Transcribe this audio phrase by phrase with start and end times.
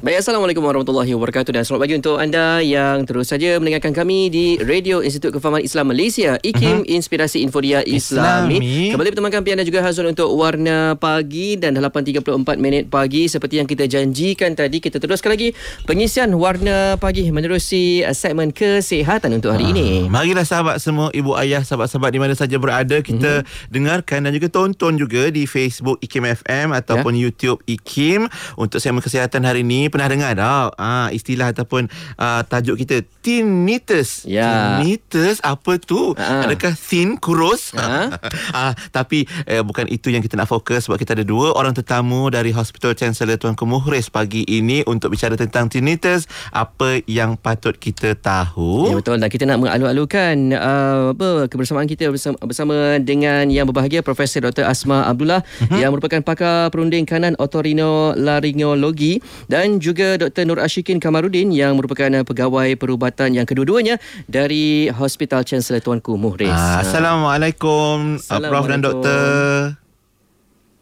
[0.00, 4.56] Baik, Assalamualaikum warahmatullahi wabarakatuh dan selamat pagi untuk anda yang terus saja mendengarkan kami di
[4.56, 6.96] Radio Institut Kefahaman Islam Malaysia, IKIM uh-huh.
[6.96, 8.64] Inspirasi Infodia Islami.
[8.64, 8.96] Islami.
[8.96, 12.16] Kembali bertemankan pian dan juga Hazul untuk Warna Pagi dan 8.34
[12.56, 15.52] minit pagi seperti yang kita janjikan tadi, kita teruskan lagi
[15.84, 19.88] pengisian Warna Pagi menerusi segmen kesihatan untuk hari uh, ini.
[20.08, 23.68] Marilah sahabat semua, ibu ayah, sahabat-sahabat di mana saja berada, kita uh-huh.
[23.68, 27.28] dengarkan dan juga tonton juga di Facebook IKIM FM ataupun yeah.
[27.28, 30.78] YouTube IKIM untuk segmen kesihatan hari ini pernah dengar tak?
[30.78, 34.80] Ah istilah ataupun uh, tajuk kita tinnitus ya.
[34.80, 36.14] tinnitus apa tu?
[36.14, 37.74] Uh adakah thin kurus?
[37.74, 38.14] Uh
[38.56, 42.30] ah tapi eh, bukan itu yang kita nak fokus sebab kita ada dua orang tetamu
[42.30, 48.14] dari Hospital Chancellor Tuanku Muhriz pagi ini untuk bicara tentang tinnitus apa yang patut kita
[48.14, 48.92] tahu?
[48.92, 49.16] Ya betul.
[49.18, 54.68] Dan kita nak mengalu-alukan uh, apa kebersamaan kita bersama, bersama dengan yang berbahagia Profesor Dr
[54.68, 55.78] Asma Abdullah uh-huh.
[55.80, 59.18] yang merupakan pakar perunding kanan otorinolaringologi.
[59.50, 60.44] Dan juga Dr.
[60.44, 63.96] Nur Ashikin Kamarudin yang merupakan uh, pegawai perubatan yang kedua-duanya
[64.28, 66.52] dari Hospital Chancellor Tuanku Muhriz.
[66.52, 69.20] Ah, Assalamualaikum, Assalamualaikum, Prof dan Doktor.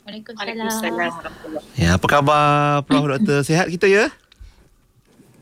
[0.05, 1.13] Waalaikumsalam.
[1.79, 3.47] Ya, apa khabar Prof Doktor?
[3.47, 4.11] Sehat kita ya?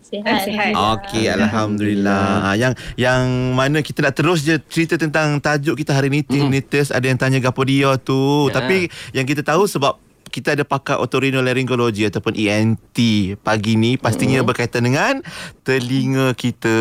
[0.07, 0.47] Sihat.
[0.47, 0.73] Sihat.
[0.73, 2.23] Okey, alhamdulillah.
[2.47, 3.27] Ha, yang yang
[3.59, 6.95] mana kita nak terus je cerita tentang tajuk kita hari ni tinnitus.
[6.95, 6.99] Mm-hmm.
[7.03, 8.47] Ada yang tanya gapo dia tu.
[8.47, 8.55] Yeah.
[8.55, 8.77] Tapi
[9.11, 9.99] yang kita tahu sebab
[10.37, 12.99] kita ada pakar otorinolaryngologi ataupun ENT
[13.41, 14.49] pagi ni pastinya hmm.
[14.53, 15.25] berkaitan dengan
[15.65, 16.77] telinga kita.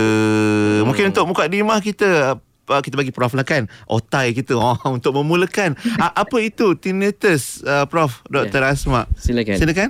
[0.84, 0.92] Hmm.
[0.92, 4.76] Mungkin untuk muka di rumah kita uh, kita bagi prof lah kan otai kita oh,
[4.92, 8.60] untuk memulakan uh, apa itu tinnitus uh, prof Dr.
[8.60, 8.76] Yeah.
[8.76, 9.02] Asma.
[9.16, 9.56] Silakan.
[9.56, 9.90] Silakan.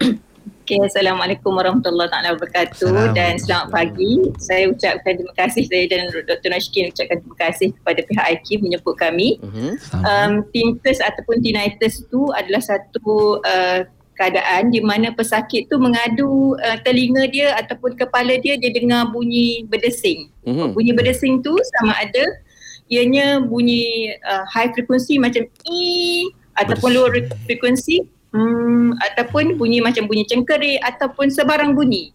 [0.70, 4.22] Okay, Assalamualaikum warahmatullahi wabarakatuh dan selamat pagi.
[4.38, 6.46] Saya ucapkan terima kasih saya dan Dr.
[6.46, 9.42] Nashkin ucapkan terima kasih kepada pihak IQ menyebut kami.
[9.42, 9.74] Uh-huh.
[10.06, 13.82] Um, tinnitus ataupun tinnitus itu adalah satu uh,
[14.14, 19.66] keadaan di mana pesakit tu mengadu uh, telinga dia ataupun kepala dia dia dengar bunyi
[19.66, 20.30] berdesing.
[20.46, 20.70] Uh-huh.
[20.70, 21.50] Bunyi berdesing tu
[21.82, 22.22] sama ada
[22.86, 26.30] ianya bunyi uh, high frequency macam i
[26.62, 27.10] ataupun low
[27.50, 32.14] frequency hmm, ataupun bunyi macam bunyi cengkerik ataupun sebarang bunyi.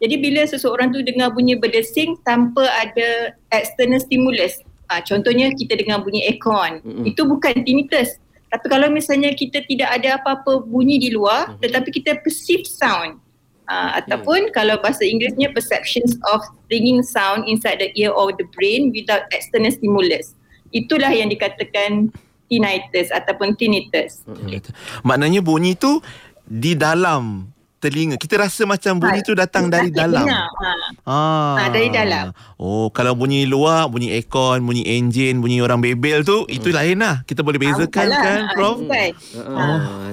[0.00, 6.00] Jadi bila seseorang tu dengar bunyi berdesing tanpa ada external stimulus, ha, contohnya kita dengar
[6.00, 7.04] bunyi aircon, mm-hmm.
[7.04, 8.16] itu bukan tinnitus.
[8.50, 11.60] Tapi kalau misalnya kita tidak ada apa-apa bunyi di luar mm-hmm.
[11.62, 13.20] tetapi kita perceive sound,
[13.68, 14.52] ha, ataupun mm.
[14.56, 16.40] kalau bahasa Inggerisnya perceptions of
[16.72, 20.32] ringing sound inside the ear or the brain without external stimulus.
[20.72, 22.08] Itulah yang dikatakan
[22.50, 24.26] tinnitus ataupun tinnitus.
[24.26, 24.58] Okay.
[25.06, 26.02] Maknanya bunyi tu
[26.50, 27.46] di dalam
[27.80, 28.20] telinga.
[28.20, 30.28] Kita rasa macam bunyi tu datang dari dalam.
[30.28, 30.42] Ha.
[31.08, 31.54] Ah.
[31.56, 32.34] Ha, dari dalam.
[32.60, 36.56] Oh, kalau bunyi luar, bunyi aircon, bunyi enjin, bunyi orang bebel tu, hmm.
[36.60, 37.24] itu lain lah.
[37.24, 38.76] Kita boleh bezakan ha, kan, Prof?
[38.84, 39.02] Ha.
[39.40, 39.64] Ha.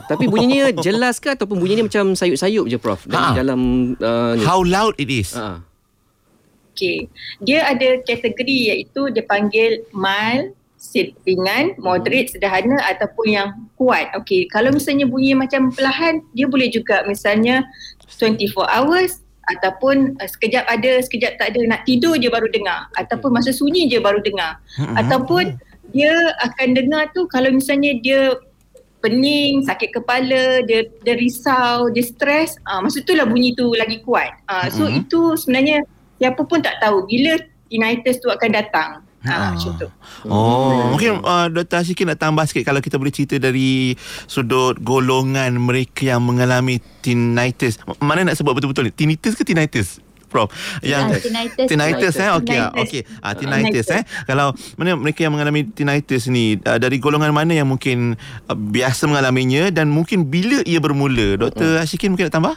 [0.08, 3.04] Tapi bunyinya jelas ke ataupun bunyinya macam sayup-sayup je, Prof?
[3.04, 3.36] Dari ha.
[3.36, 3.60] dalam...
[4.00, 5.36] Uh, How loud it is?
[5.36, 5.60] Ha.
[6.72, 7.10] Okay.
[7.42, 10.54] Dia ada kategori iaitu dia panggil mild,
[10.96, 14.12] ringan, moderate, sederhana ataupun yang kuat.
[14.18, 17.66] Okey, kalau misalnya bunyi macam perlahan, dia boleh juga misalnya
[18.08, 23.32] 24 hours ataupun uh, sekejap ada, sekejap tak ada, nak tidur je baru dengar ataupun
[23.32, 24.60] masa sunyi je baru dengar.
[24.76, 24.96] Hmm.
[25.00, 25.56] Ataupun
[25.96, 28.36] dia akan dengar tu kalau misalnya dia
[29.00, 34.36] pening, sakit kepala, dia, dia risau, dia stres, uh, masa itulah bunyi tu lagi kuat.
[34.52, 35.06] Uh, so hmm.
[35.06, 35.86] itu sebenarnya
[36.20, 37.40] siapa pun tak tahu bila
[37.72, 39.07] tinnitus tu akan datang.
[39.26, 39.90] Ha, macam tu.
[40.30, 40.86] Oh, hmm.
[40.94, 41.82] mungkin uh, Dr.
[41.82, 43.98] Asyikin nak tambah sikit kalau kita boleh cerita dari
[44.30, 47.82] sudut golongan mereka yang mengalami tinnitus.
[47.98, 48.94] Mana nak sebut betul-betul ni?
[48.94, 49.98] Tinnitus ke tinnitus?
[50.28, 50.52] Prof.
[50.84, 51.68] Yang tinnitus.
[51.72, 52.30] Tinnitus eh.
[52.36, 53.02] Okey, okey.
[53.24, 54.04] Ah tinnitus eh.
[54.28, 59.10] Kalau mana mereka yang mengalami tinnitus ni uh, dari golongan mana yang mungkin uh, biasa
[59.10, 61.40] mengalaminya dan mungkin bila ia bermula?
[61.40, 61.82] Dr.
[61.82, 62.56] Asyikin mungkin nak tambah?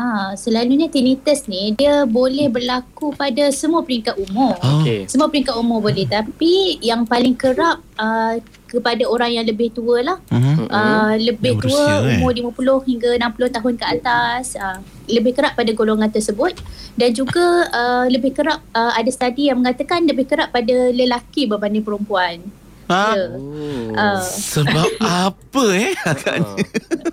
[0.00, 4.56] Ah, selalunya tinnitus ni dia boleh berlaku pada semua peringkat umur.
[4.80, 5.04] Okay.
[5.04, 10.16] Semua peringkat umur boleh tapi yang paling kerap uh, kepada orang yang lebih tua lah.
[10.32, 10.64] Uh-huh.
[10.72, 12.80] Uh, lebih yang tua berusia, umur eh.
[12.80, 16.56] 50 hingga 60 tahun ke atas uh, lebih kerap pada golongan tersebut
[16.96, 21.84] dan juga uh, lebih kerap uh, ada studi yang mengatakan lebih kerap pada lelaki berbanding
[21.84, 22.40] perempuan.
[22.90, 23.14] Ha?
[23.14, 23.38] Yeah.
[23.38, 23.94] Oh.
[23.94, 24.18] Uh.
[24.26, 24.88] Sebab
[25.30, 26.58] apa eh agaknya?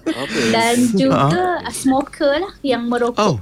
[0.10, 1.70] Uh, Dan juga uh.
[1.70, 3.22] smoker lah yang merokok.
[3.22, 3.38] Oh.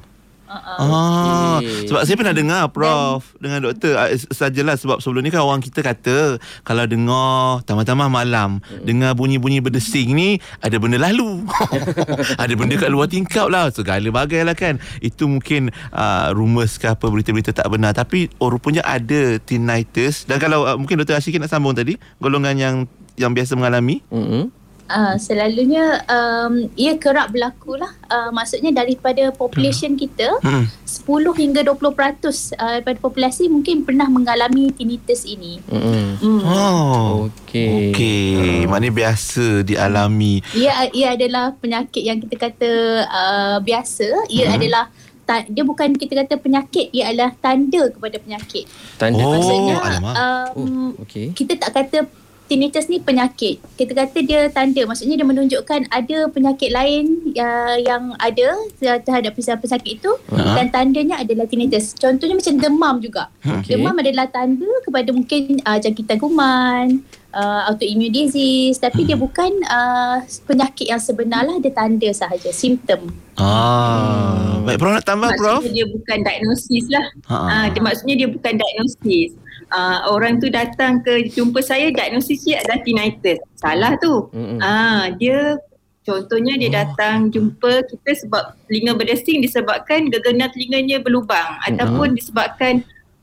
[0.46, 0.78] Uh-uh.
[0.78, 1.90] Ah, okay.
[1.90, 5.58] sebab saya pernah dengar prof Dan, dengan doktor uh, sajalah sebab sebelum ni kan orang
[5.58, 8.86] kita kata kalau dengar tambah-tambah malam hmm.
[8.86, 11.42] dengar bunyi-bunyi berdesing ni ada benda lalu.
[12.44, 14.78] ada benda kat luar tingkap lah segala bagai lah kan.
[15.02, 20.38] Itu mungkin uh, rumors ke apa berita-berita tak benar tapi oh rupanya ada tinnitus dan
[20.38, 22.76] kalau uh, mungkin doktor Asyikin nak sambung tadi golongan yang
[23.18, 24.06] yang biasa mengalami.
[24.14, 24.54] Hmm.
[24.86, 27.90] Uh, selalunya um, ia kerap berlaku lah.
[28.06, 30.02] Uh, maksudnya daripada population hmm.
[30.06, 30.70] kita, hmm.
[30.86, 35.58] 10 hingga 20% uh, daripada populasi mungkin pernah mengalami tinnitus ini.
[35.66, 36.22] Hmm.
[36.22, 36.42] Hmm.
[36.46, 37.98] Oh, okey.
[37.98, 38.30] Okey,
[38.62, 38.70] uh.
[38.70, 40.46] maknanya biasa dialami.
[40.54, 42.72] Ia ia adalah penyakit yang kita kata
[43.10, 44.30] uh, biasa.
[44.30, 44.58] Ia hmm.
[44.62, 44.86] adalah
[45.26, 48.70] ta- dia bukan kita kata penyakit, ia adalah tanda kepada penyakit.
[49.02, 49.26] Tanda.
[49.26, 50.06] Oh, maksudnya um,
[50.56, 51.34] oh, okay.
[51.34, 52.06] kita tak kata
[52.46, 53.62] tinnitus ni penyakit.
[53.78, 54.82] Kita kata dia tanda.
[54.86, 58.48] Maksudnya dia menunjukkan ada penyakit lain uh, yang ada
[58.80, 60.56] terhadap pesakit itu uh-huh.
[60.58, 61.98] dan tandanya adalah tinnitus.
[61.98, 63.34] Contohnya macam demam juga.
[63.42, 63.76] Okay.
[63.76, 67.02] Demam adalah tanda kepada mungkin uh, jangkitan kuman,
[67.34, 69.08] uh, autoimmune disease tapi hmm.
[69.10, 71.58] dia bukan uh, penyakit yang sebenar lah.
[71.58, 73.10] Dia tanda sahaja, simptom.
[73.36, 74.70] Ah, hmm.
[74.70, 75.60] baik Prof nak tambah maksudnya Prof?
[75.60, 77.06] Maksudnya dia bukan diagnosis lah.
[77.28, 79.32] Uh, dia, maksudnya dia bukan diagnosis
[79.76, 83.40] uh, orang tu datang ke jumpa saya diagnosis dia adalah tinnitus.
[83.60, 84.32] Salah tu.
[84.32, 84.60] Mm-hmm.
[84.64, 85.40] Uh, dia
[86.08, 86.76] contohnya dia oh.
[86.86, 91.70] datang jumpa kita sebab telinga berdesing disebabkan gegenar telinganya berlubang mm-hmm.
[91.76, 92.74] ataupun disebabkan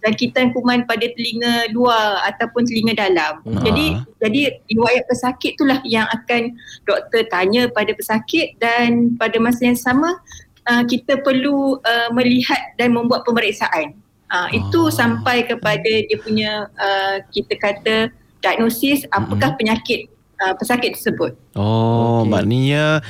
[0.02, 3.40] jangkitan kuman pada telinga luar ataupun telinga dalam.
[3.46, 3.62] Mm-hmm.
[3.64, 3.86] Jadi
[4.20, 6.52] jadi riwayat pesakit itulah yang akan
[6.84, 10.18] doktor tanya pada pesakit dan pada masa yang sama
[10.66, 14.01] uh, kita perlu uh, melihat dan membuat pemeriksaan.
[14.32, 14.92] Uh, itu oh.
[14.92, 17.96] sampai kepada dia punya uh, kita kata
[18.40, 19.60] diagnosis apakah mm-hmm.
[19.60, 20.00] penyakit
[20.40, 21.36] uh, pesakit tersebut.
[21.52, 22.32] Oh, okay.
[22.32, 23.04] maknanya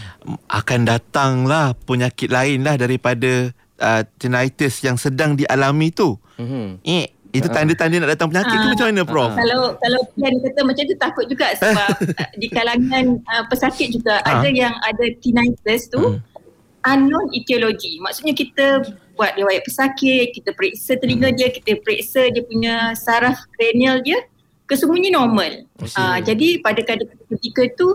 [0.50, 6.18] akan datanglah penyakit lain lah daripada uh, tinnitus yang sedang dialami tu.
[6.36, 6.66] Mm-hmm.
[6.84, 9.32] Eh, itu tanda-tanda nak datang penyakit tu macam mana Prof?
[9.32, 11.96] Kalau kalau plan kata macam tu takut juga sebab
[12.40, 14.36] di kalangan uh, pesakit juga ha.
[14.36, 16.20] ada yang ada tinnitus tu hmm.
[16.84, 17.96] unknown etiology.
[18.04, 18.84] Maksudnya kita
[19.16, 21.36] buat riwayat pesakit, kita periksa telinga hmm.
[21.36, 24.18] dia, kita periksa dia punya saraf cranial dia,
[24.66, 25.68] kesemuanya normal.
[25.82, 27.88] Uh, jadi pada ketika itu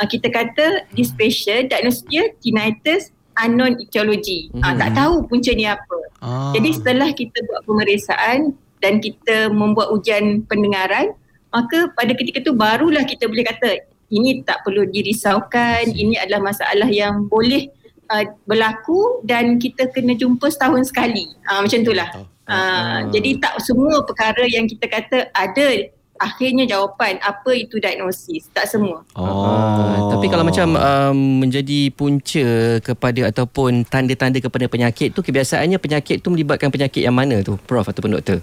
[0.00, 4.50] uh, kita kata this patient diagnosis dia tinnitus unknown etiology.
[4.54, 4.62] Hmm.
[4.62, 5.98] Uh, tak tahu punca ni apa.
[6.22, 6.50] Ah.
[6.54, 11.14] Jadi setelah kita buat pemeriksaan dan kita membuat ujian pendengaran,
[11.54, 16.86] maka pada ketika itu barulah kita boleh kata ini tak perlu dirisaukan, ini adalah masalah
[16.86, 17.70] yang boleh
[18.10, 21.30] uh, berlaku dan kita kena jumpa setahun sekali.
[21.48, 22.08] Uh, macam itulah.
[22.44, 22.98] Uh, uh.
[23.12, 25.66] Jadi tak semua perkara yang kita kata ada
[26.14, 28.46] akhirnya jawapan apa itu diagnosis.
[28.54, 29.02] Tak semua.
[29.18, 29.26] Oh.
[29.26, 36.22] Uh, tapi kalau macam um, menjadi punca kepada ataupun tanda-tanda kepada penyakit tu kebiasaannya penyakit
[36.22, 38.38] tu melibatkan penyakit yang mana tu Prof ataupun doktor?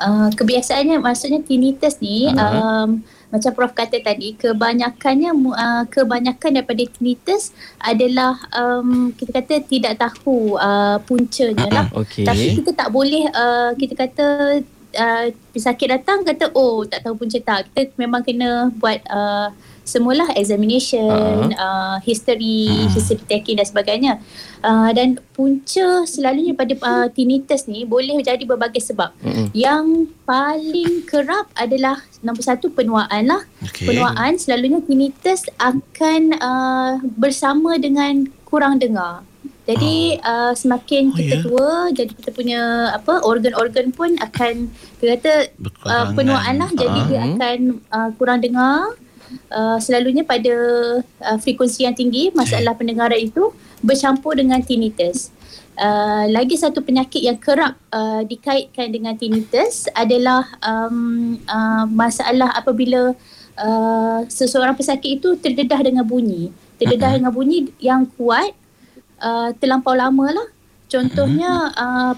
[0.00, 2.88] Uh, kebiasaannya maksudnya tinnitus ni uh-huh.
[2.88, 9.94] um, macam Prof kata tadi kebanyakannya uh, kebanyakan daripada tinnitus adalah um, kita kata tidak
[10.02, 12.26] tahu uh, puncanya lah okay.
[12.26, 14.26] tapi kita tak boleh uh, kita kata
[14.96, 19.50] uh, pesakit datang kata oh tak tahu punca tak kita memang kena buat uh,
[19.90, 21.58] semualah examination, uh-huh.
[21.58, 22.94] uh, history, uh-huh.
[22.94, 24.12] history taking dan sebagainya.
[24.62, 29.10] Uh, dan punca selalunya pada uh, tinnitus ni boleh jadi berbagai sebab.
[29.18, 29.50] Uh-huh.
[29.50, 33.42] Yang paling kerap adalah nombor satu penuaan lah.
[33.66, 33.90] Okay.
[33.90, 39.26] Penuaan selalunya tinnitus akan uh, bersama dengan kurang dengar.
[39.70, 40.26] Jadi oh.
[40.26, 41.44] uh, semakin oh, kita yeah.
[41.46, 44.66] tua jadi kita punya apa organ-organ pun akan
[44.98, 45.34] kita kata
[45.86, 47.08] uh, penuaan lah jadi uh-huh.
[47.08, 47.58] dia akan
[47.94, 48.98] uh, kurang dengar
[49.54, 50.54] uh, selalunya pada
[51.02, 55.30] uh, frekuensi yang tinggi masalah pendengaran itu bercampur dengan tinnitus.
[55.80, 63.16] Uh, lagi satu penyakit yang kerap uh, dikaitkan dengan tinnitus adalah um, uh, masalah apabila
[63.56, 66.52] uh, seseorang pesakit itu terdedah dengan bunyi.
[66.76, 67.18] Terdedah uh-huh.
[67.22, 68.52] dengan bunyi yang kuat
[69.20, 70.48] uh, terlampau lama lah.
[70.90, 72.14] Contohnya uh,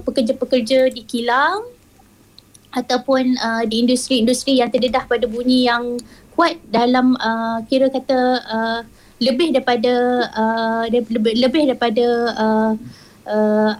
[0.00, 1.60] pekerja-pekerja di kilang
[2.72, 6.00] ataupun uh, di industri-industri yang terdedah pada bunyi yang
[6.32, 8.18] kuat dalam uh, kira kata
[8.48, 8.80] uh,
[9.18, 9.94] lebih daripada
[10.30, 12.06] uh, lebih, lebih daripada
[12.38, 12.72] uh,
[13.26, 13.72] uh,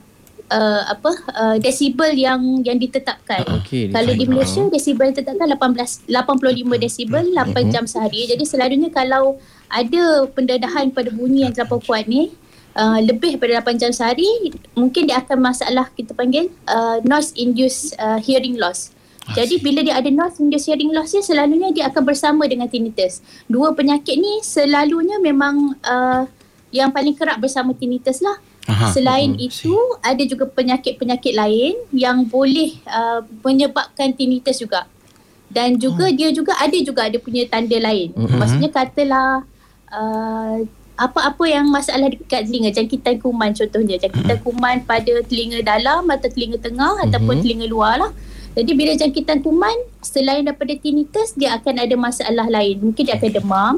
[0.51, 3.47] uh, apa uh, desibel yang yang ditetapkan.
[3.63, 7.65] Okay, kalau di Malaysia desibel ditetapkan 18 85 desibel 8 uh-huh.
[7.71, 8.27] jam sehari.
[8.27, 9.39] Jadi selalunya kalau
[9.71, 12.33] ada pendedahan pada bunyi yang terlalu kuat ni
[12.79, 17.99] Uh, lebih daripada 8 jam sehari mungkin dia akan masalah kita panggil uh, noise induced
[17.99, 18.95] uh, hearing loss
[19.37, 23.21] jadi bila dia ada noise induced hearing loss dia selalunya dia akan bersama dengan tinnitus.
[23.45, 26.25] Dua penyakit ni selalunya memang uh,
[26.73, 28.41] yang paling kerap bersama tinnitus lah.
[28.69, 28.93] Aha.
[28.93, 30.01] Selain uh, itu see.
[30.05, 34.89] ada juga penyakit-penyakit lain yang boleh uh, menyebabkan tinnitus juga.
[35.49, 36.13] Dan juga uh.
[36.13, 38.13] dia juga ada juga ada punya tanda lain.
[38.17, 38.37] Uh-huh.
[38.37, 39.45] Maksudnya katalah
[39.93, 40.65] uh,
[40.99, 44.47] apa-apa yang masalah dekat telinga jangkitan kuman contohnya jangkitan uh-huh.
[44.51, 47.07] kuman pada telinga dalam atau telinga tengah uh-huh.
[47.07, 48.13] ataupun telinga luar lah.
[48.59, 53.31] Jadi bila jangkitan kuman selain daripada tinnitus dia akan ada masalah lain mungkin dia akan
[53.31, 53.75] demam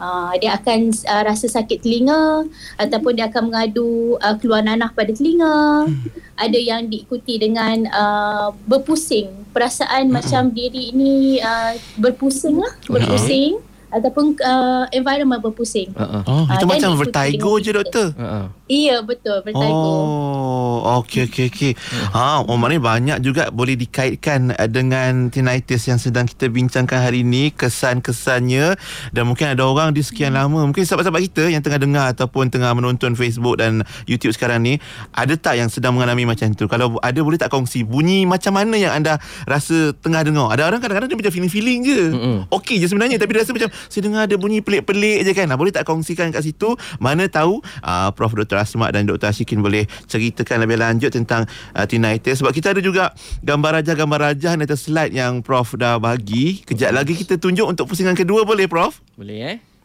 [0.00, 2.44] uh, dia akan uh, rasa sakit telinga
[2.76, 6.08] ataupun dia akan mengadu uh, keluar nanah pada telinga hmm.
[6.36, 10.12] ada yang diikuti dengan uh, berpusing perasaan hmm.
[10.12, 15.94] macam diri ini uh, berpusing lah berpusing hmm ataupun uh, environment berpusing.
[15.94, 16.22] Uh-uh.
[16.26, 18.12] Oh, uh, itu macam vertigo je doktor.
[18.18, 18.50] Uh-uh.
[18.66, 19.62] Iya betul vertigo.
[19.62, 21.72] Oh, okey okey okey.
[22.10, 27.22] Ha, oh maknanya banyak juga boleh dikaitkan uh, dengan tinnitus yang sedang kita bincangkan hari
[27.22, 28.74] ini, kesan-kesannya
[29.14, 30.40] dan mungkin ada orang di sekian hmm.
[30.42, 34.82] lama, mungkin sahabat-sahabat kita yang tengah dengar ataupun tengah menonton Facebook dan YouTube sekarang ni,
[35.14, 36.66] ada tak yang sedang mengalami macam tu?
[36.66, 40.50] Kalau ada boleh tak kongsi bunyi macam mana yang anda rasa tengah dengar?
[40.50, 42.02] Ada orang kadang-kadang dia macam feeling-feeling je.
[42.10, 42.36] Mm-hmm.
[42.50, 45.50] Okey je sebenarnya tapi dia rasa macam saya dengar ada bunyi pelik-pelik je kan.
[45.56, 46.76] Boleh tak kongsikan kat situ?
[47.00, 48.36] Mana tahu uh, Prof.
[48.36, 48.60] Dr.
[48.60, 49.32] Asmat dan Dr.
[49.32, 52.44] Ashikin boleh ceritakan lebih lanjut tentang uh, tinnitus.
[52.44, 56.60] Sebab kita ada juga gambar rajah-gambar rajah atas slide yang Prof dah bagi.
[56.66, 59.00] Kejap lagi kita tunjuk untuk pusingan kedua boleh Prof?
[59.16, 59.75] Boleh eh.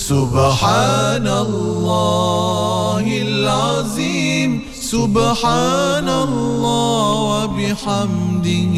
[0.00, 4.50] سبحان الله العظيم.
[4.72, 8.76] سبحان الله وبحمده.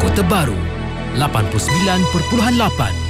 [0.01, 0.60] Kota Baru
[1.15, 3.00] 89.8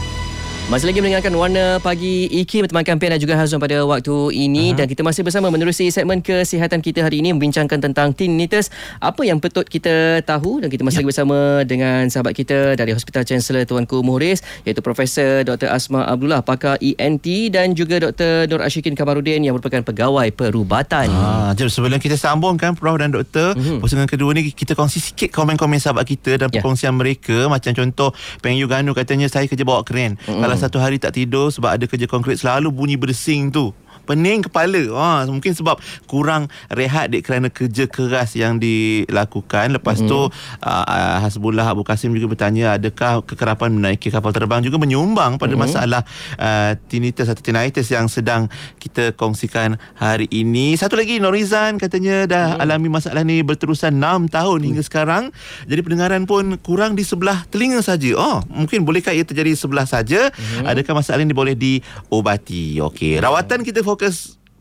[0.70, 4.84] masih lagi mendengarkan Warna Pagi Iki Teman kampian dan juga Hazwan pada waktu ini uh-huh.
[4.84, 8.70] Dan kita masih bersama menerusi segmen kesihatan kita hari ini Membincangkan tentang tinnitus
[9.02, 11.10] Apa yang patut kita tahu Dan kita masih yep.
[11.10, 15.74] lagi bersama dengan sahabat kita Dari Hospital Chancellor Tuanku Muhriz Iaitu Profesor Dr.
[15.74, 18.46] Asma Abdullah Pakar ENT Dan juga Dr.
[18.46, 23.10] Nur Ashikin Kamarudin Yang merupakan pegawai perubatan ah, Jom sebelum kita sambung kan Prof dan
[23.10, 23.82] Doktor uh-huh.
[23.82, 26.62] Pusingan kedua ni Kita kongsi sikit komen-komen sahabat kita Dan yeah.
[26.62, 30.40] perkongsian mereka Macam contoh Peng Yuganu katanya Saya kerja bawa keren uh-huh.
[30.40, 33.74] Kalau satu hari tak tidur sebab ada kerja konkret selalu bunyi bersing tu
[34.12, 34.84] pening kepala.
[34.92, 39.72] Ha, mungkin sebab kurang rehat dek kerana kerja keras yang dilakukan.
[39.72, 40.12] Lepas mm-hmm.
[40.12, 45.56] tu uh, Hasbullah Abu Kasim juga bertanya adakah kekerapan menaiki kapal terbang juga menyumbang pada
[45.56, 45.64] mm-hmm.
[45.64, 46.02] masalah
[46.36, 48.52] uh, tinnitus atau tinnitus yang sedang
[48.84, 50.76] kita kongsikan hari ini.
[50.76, 52.64] Satu lagi Norizan katanya dah mm-hmm.
[52.68, 54.66] alami masalah ni berterusan 6 tahun mm.
[54.68, 55.24] hingga sekarang.
[55.72, 58.12] Jadi pendengaran pun kurang di sebelah telinga saja.
[58.20, 60.34] Oh, mungkin bolehkah ia terjadi sebelah saja?
[60.34, 60.68] Mm-hmm.
[60.68, 62.82] Adakah masalah ini boleh diobati?
[62.82, 64.01] Okey, rawatan kita fokus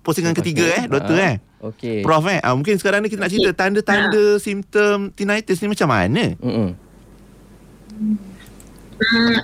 [0.01, 1.37] pusingan ketiga eh doktor uh, eh.
[1.61, 2.01] Okey.
[2.01, 2.41] Prof eh.
[2.41, 4.41] Uh, mungkin sekarang ni kita nak cerita tanda-tanda uh.
[4.41, 6.33] simptom tinnitus ni macam mana?
[6.41, 6.73] Hmm.
[8.97, 9.39] Uh,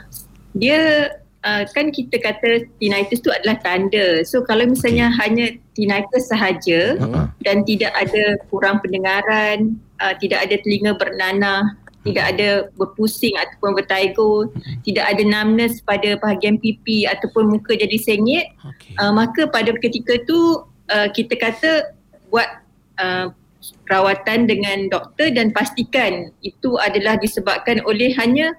[0.56, 1.12] dia
[1.44, 4.24] uh, kan kita kata tinnitus tu adalah tanda.
[4.24, 5.18] So kalau misalnya okay.
[5.20, 7.28] hanya tinnitus sahaja uh-huh.
[7.44, 11.76] dan tidak ada kurang pendengaran, uh, tidak ada telinga bernanah
[12.06, 12.48] tidak ada
[12.78, 14.48] berpusing ataupun bertaigo,
[14.86, 18.94] tidak ada numbness pada bahagian pipi ataupun muka jadi sengit, Okey.
[19.02, 21.94] uh, maka pada ketika tu uh, kita kata
[22.30, 22.48] buat
[23.02, 23.34] uh,
[23.90, 28.54] rawatan dengan doktor dan pastikan itu adalah disebabkan oleh hanya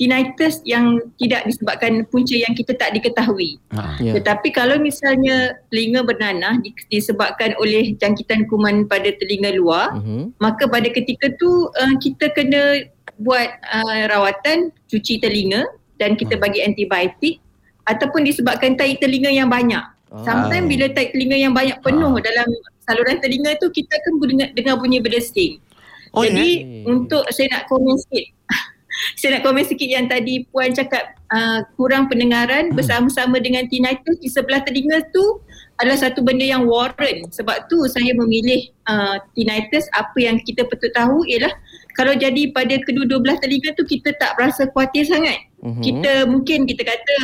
[0.00, 3.60] tinnitus yang tidak disebabkan punca yang kita tak diketahui.
[3.76, 4.00] Ha.
[4.00, 4.16] Ya.
[4.16, 10.40] Tetapi kalau misalnya telinga bernanah di- disebabkan oleh jangkitan kuman pada telinga luar, Mhm.
[10.40, 12.88] maka pada ketika tu uh, kita kena
[13.20, 15.68] buat uh, rawatan cuci telinga
[16.00, 17.36] dan kita bagi antibiotik
[17.84, 19.84] ataupun disebabkan tahi telinga yang banyak.
[19.84, 20.24] Ah.
[20.24, 22.48] Sometimes bila tahi telinga yang banyak penuh dalam
[22.88, 25.60] saluran telinga tu kita akan dengar, dengar bunyi berdesing.
[26.10, 26.48] Oh, Jadi
[26.82, 26.90] ya?
[26.90, 28.39] untuk saya nak komen sikit.
[29.16, 34.28] Saya nak komen sikit yang tadi puan cakap uh, kurang pendengaran bersama-sama dengan tinnitus di
[34.28, 35.40] sebelah telinga tu
[35.80, 37.32] adalah satu benda yang warrant.
[37.32, 41.50] Sebab tu saya memilih uh, tinnitus apa yang kita patut tahu ialah
[41.96, 45.40] kalau jadi pada kedua-dua belah telinga tu kita tak berasa khawatir sangat.
[45.64, 45.82] Mhm.
[45.82, 47.16] Kita mungkin kita kata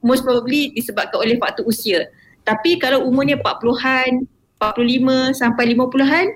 [0.00, 2.08] most probably disebabkan oleh faktor usia.
[2.44, 4.24] Tapi kalau umurnya 40-an,
[4.56, 6.26] 45 sampai 50-an,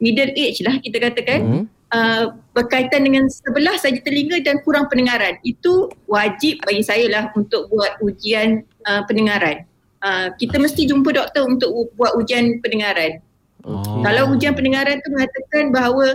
[0.00, 1.62] middle age lah kita katakan, Mhm.
[1.94, 5.38] Uh, berkaitan dengan sebelah saja telinga dan kurang pendengaran.
[5.46, 9.62] Itu wajib bagi saya lah untuk buat ujian uh, pendengaran.
[10.04, 13.22] Uh, kita mesti jumpa doktor untuk u- buat ujian pendengaran.
[13.64, 14.02] Okey.
[14.04, 16.06] Kalau ujian pendengaran tu mengatakan bahawa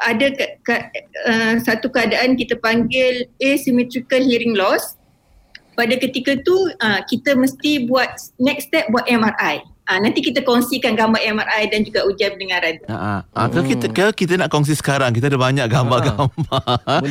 [0.00, 0.74] ada ke, ke,
[1.28, 4.96] uh, satu keadaan kita panggil asymmetrical hearing loss,
[5.76, 8.08] pada ketika tu uh, kita mesti buat
[8.40, 9.75] next step buat MRI.
[9.86, 12.82] Uh, nanti kita kongsikan gambar MRI dan juga ujian pendengaran.
[12.84, 12.96] Ha,
[13.30, 13.46] ha.
[13.46, 16.66] Kalau kita kalau kita nak kongsi sekarang kita ada banyak gambar-gambar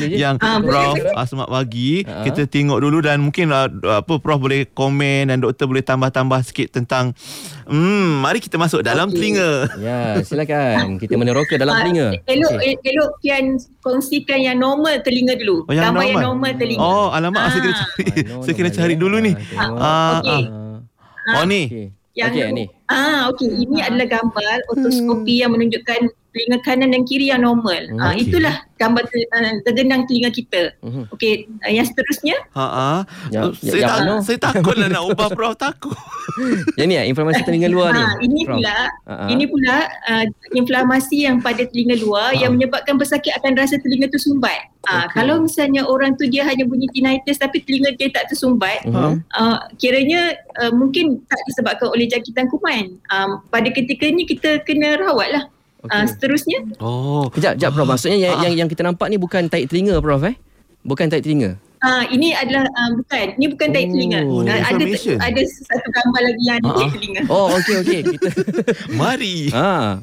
[0.06, 1.16] yang Ah, boleh, Prof boleh.
[1.16, 2.20] Asmat bagi Ha.
[2.22, 6.68] kita tengok dulu dan mungkin uh, apa Prof boleh komen dan doktor boleh tambah-tambah sikit
[6.70, 7.16] tentang
[7.64, 9.16] hmm mari kita masuk dalam Okey.
[9.16, 9.50] telinga.
[9.78, 10.98] Ya, silakan.
[10.98, 12.12] Kita meneroka dalam Ah, telinga.
[12.24, 12.76] Elok okay.
[12.84, 13.44] elok Kian
[13.80, 15.64] kongsikan yang normal telinga dulu.
[15.64, 16.28] Oh, yang gambar yang normal.
[16.44, 16.80] normal telinga.
[16.82, 17.48] Oh alamak Ah.
[17.48, 19.32] saya kena cari Ah, no, saya kena cari dulu ni.
[19.56, 20.42] Ah, Okey.
[20.44, 21.40] ah.
[21.40, 21.62] Oh ni.
[21.66, 21.86] Okey.
[22.16, 22.64] Yang okay, ni.
[22.88, 23.66] Ah, okey.
[23.66, 27.80] Ini adalah gambar otoskopi yang menunjukkan telinga kanan dan kiri yang normal.
[27.88, 30.76] Hmm, Ah, itulah gambar te- uh, tergenang telinga kita.
[30.84, 31.08] Mhm.
[31.08, 31.32] Okey,
[31.64, 33.00] uh, yang seterusnya Ha ah.
[33.30, 34.14] Ya, Saya ya, tak no.
[34.20, 35.96] saya takutlah nak ubah Prof takut.
[36.76, 38.02] Yang ni eh, informasi telinga luar ni.
[38.02, 38.52] Ah, ini Prof.
[38.52, 39.28] pula Ah, ah.
[39.32, 42.38] ini pula uh, inflamasi yang pada telinga luar Ah.
[42.38, 44.60] yang menyebabkan pesakit akan rasa telinga tu sumbat.
[44.84, 45.16] Ah, Okey.
[45.16, 49.24] kalau misalnya orang tu dia hanya bunyi tinnitus tapi telinga dia tak tersumbat, Mhm.
[49.32, 52.75] uh, kiranya uh, mungkin tak disebabkan oleh jangkitan kuman.
[53.06, 55.44] Um, pada ketika ni kita kena rawat lah.
[55.82, 56.06] Uh, Okey.
[56.08, 57.28] seterusnya, Oh.
[57.28, 57.86] Kejap, kejap Prof.
[57.86, 58.42] Maksudnya yang, Ah.
[58.42, 60.34] yang yang kita nampak ni bukan tahi telinga Prof eh?
[60.82, 61.54] Bukan tahi telinga.
[61.78, 64.18] uh, ini adalah uh, bukan, ini bukan tahi Oh, telinga.
[64.18, 64.84] ini Uh, ada
[65.22, 66.90] ada satu gambar lagi yang ada Ah, ah.
[66.90, 67.22] telinga.
[67.28, 68.00] Oh, okey okey.
[68.08, 68.28] Kita
[68.98, 69.36] Mari.
[69.50, 70.02] ha.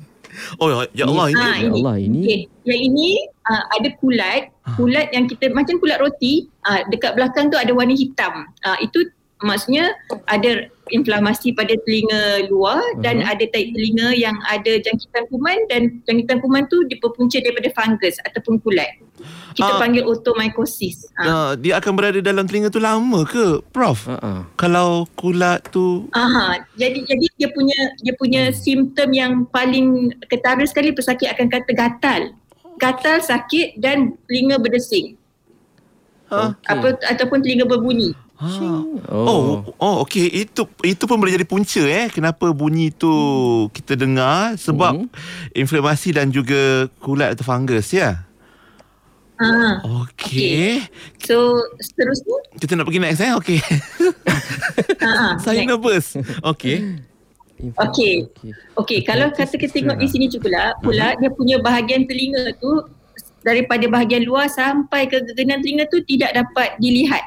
[0.58, 1.38] Oh ya Allah ini.
[1.38, 1.78] Ah, Ya ini.
[1.78, 2.22] Allah ini.
[2.24, 2.40] Okay.
[2.64, 3.10] Yang ini
[3.44, 4.42] uh, ada kulat,
[4.74, 6.34] kulat yang kita macam kulat roti,
[6.64, 8.34] uh, dekat belakang tu ada warna hitam.
[8.62, 9.92] Uh, itu maksudnya
[10.26, 13.28] ada inflamasi pada telinga luar dan Mhm.
[13.28, 18.60] ada tahi telinga yang ada jangkitan kuman dan jangkitan kuman tu diperpunca daripada fungus ataupun
[18.60, 19.00] kulat.
[19.54, 19.80] Kita Ah.
[19.80, 21.08] panggil otomycosis.
[21.16, 21.24] Uh.
[21.24, 24.10] Uh, dia akan berada dalam telinga tu lama ke Prof?
[24.10, 24.44] Ah.
[24.56, 30.92] Kalau kulat tu Aha, jadi jadi dia punya dia punya simptom yang paling ketara sekali
[30.92, 32.22] pesakit akan kata gatal.
[32.82, 35.16] Gatal, sakit dan telinga berdesing.
[36.34, 36.58] ha?
[36.66, 38.18] apa ataupun telinga berbunyi.
[38.34, 38.50] Ha.
[39.14, 39.30] Oh.
[39.30, 43.14] Oh, oh okey itu itu pun boleh jadi punca eh kenapa bunyi tu
[43.70, 45.08] kita dengar sebab Mhm.
[45.54, 48.26] inflamasi dan juga kulat atau fungus ya.
[49.38, 49.82] Ha.
[49.86, 50.82] Okey.
[51.22, 53.60] So seterusnya Kita nak pergi next eh okey.
[55.00, 55.70] ha, ha, Saya next.
[55.70, 56.08] nervous.
[56.44, 56.78] Okey.
[57.64, 58.14] Okey.
[58.76, 62.82] Okey, kalau kata kita tengok di sini pula, pula dia punya bahagian telinga tu
[63.40, 67.24] daripada bahagian luar sampai ke gegenang telinga tu tidak dapat dilihat.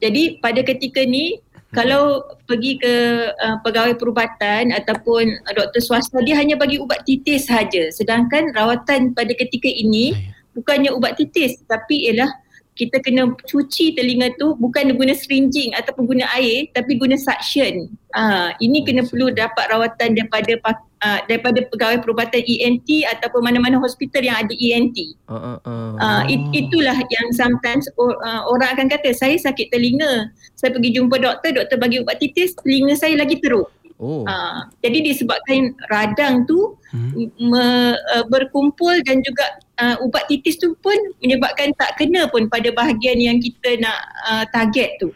[0.00, 1.38] Jadi pada ketika ni
[1.70, 2.94] kalau pergi ke
[3.30, 7.94] uh, pegawai perubatan ataupun uh, doktor swasta dia hanya bagi ubat titis sahaja.
[7.94, 10.16] Sedangkan rawatan pada ketika ini
[10.58, 12.28] bukannya ubat titis tapi ialah
[12.74, 17.92] kita kena cuci telinga tu bukan guna syringing ataupun guna air tapi guna suction.
[18.16, 20.58] Ah ini kena perlu dapat rawatan daripada
[21.04, 25.16] ah, daripada pegawai perubatan ENT ataupun mana-mana hospital yang ada ENT.
[25.28, 25.58] Ha ah.
[25.64, 25.92] ah.
[25.98, 30.32] Ah it, itulah yang sometimes or, uh, orang akan kata saya sakit telinga.
[30.56, 33.68] Saya pergi jumpa doktor, doktor bagi ubat titis, telinga saya lagi teruk.
[34.00, 34.24] Oh.
[34.24, 37.30] Ah, jadi disebabkan radang tu Hmm.
[37.38, 42.66] me, uh, berkumpul dan juga uh, ubat titis tu pun menyebabkan tak kena pun pada
[42.74, 45.14] bahagian yang kita nak uh, target tu.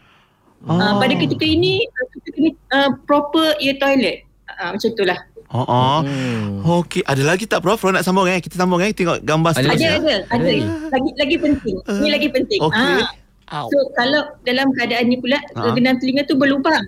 [0.65, 1.03] Uh, Oh.
[1.03, 4.23] pada ketika ini uh, kita kena uh, proper ear toilet.
[4.47, 5.19] Uh, macam itulah.
[5.53, 5.99] Oh, oh.
[6.01, 6.65] Hmm.
[6.65, 7.77] Okey, ada lagi tak Prof?
[7.77, 9.89] Kalau nak sambung eh, kita sambung eh tengok gambar ada, seterusnya.
[10.01, 10.49] Ada, ada, ada.
[10.89, 11.75] Lagi lagi penting.
[11.85, 12.59] Uh, Ini lagi penting.
[12.65, 12.97] Okey.
[13.45, 13.69] Ha.
[13.69, 15.69] So kalau dalam keadaan ni pula ha.
[15.77, 16.81] genan telinga tu berlubang.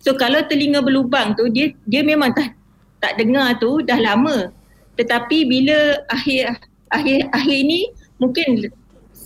[0.00, 2.56] So kalau telinga berlubang tu dia dia memang tak
[3.04, 4.48] tak dengar tu dah lama.
[4.96, 8.72] Tetapi bila akhir akhir akhir ni mungkin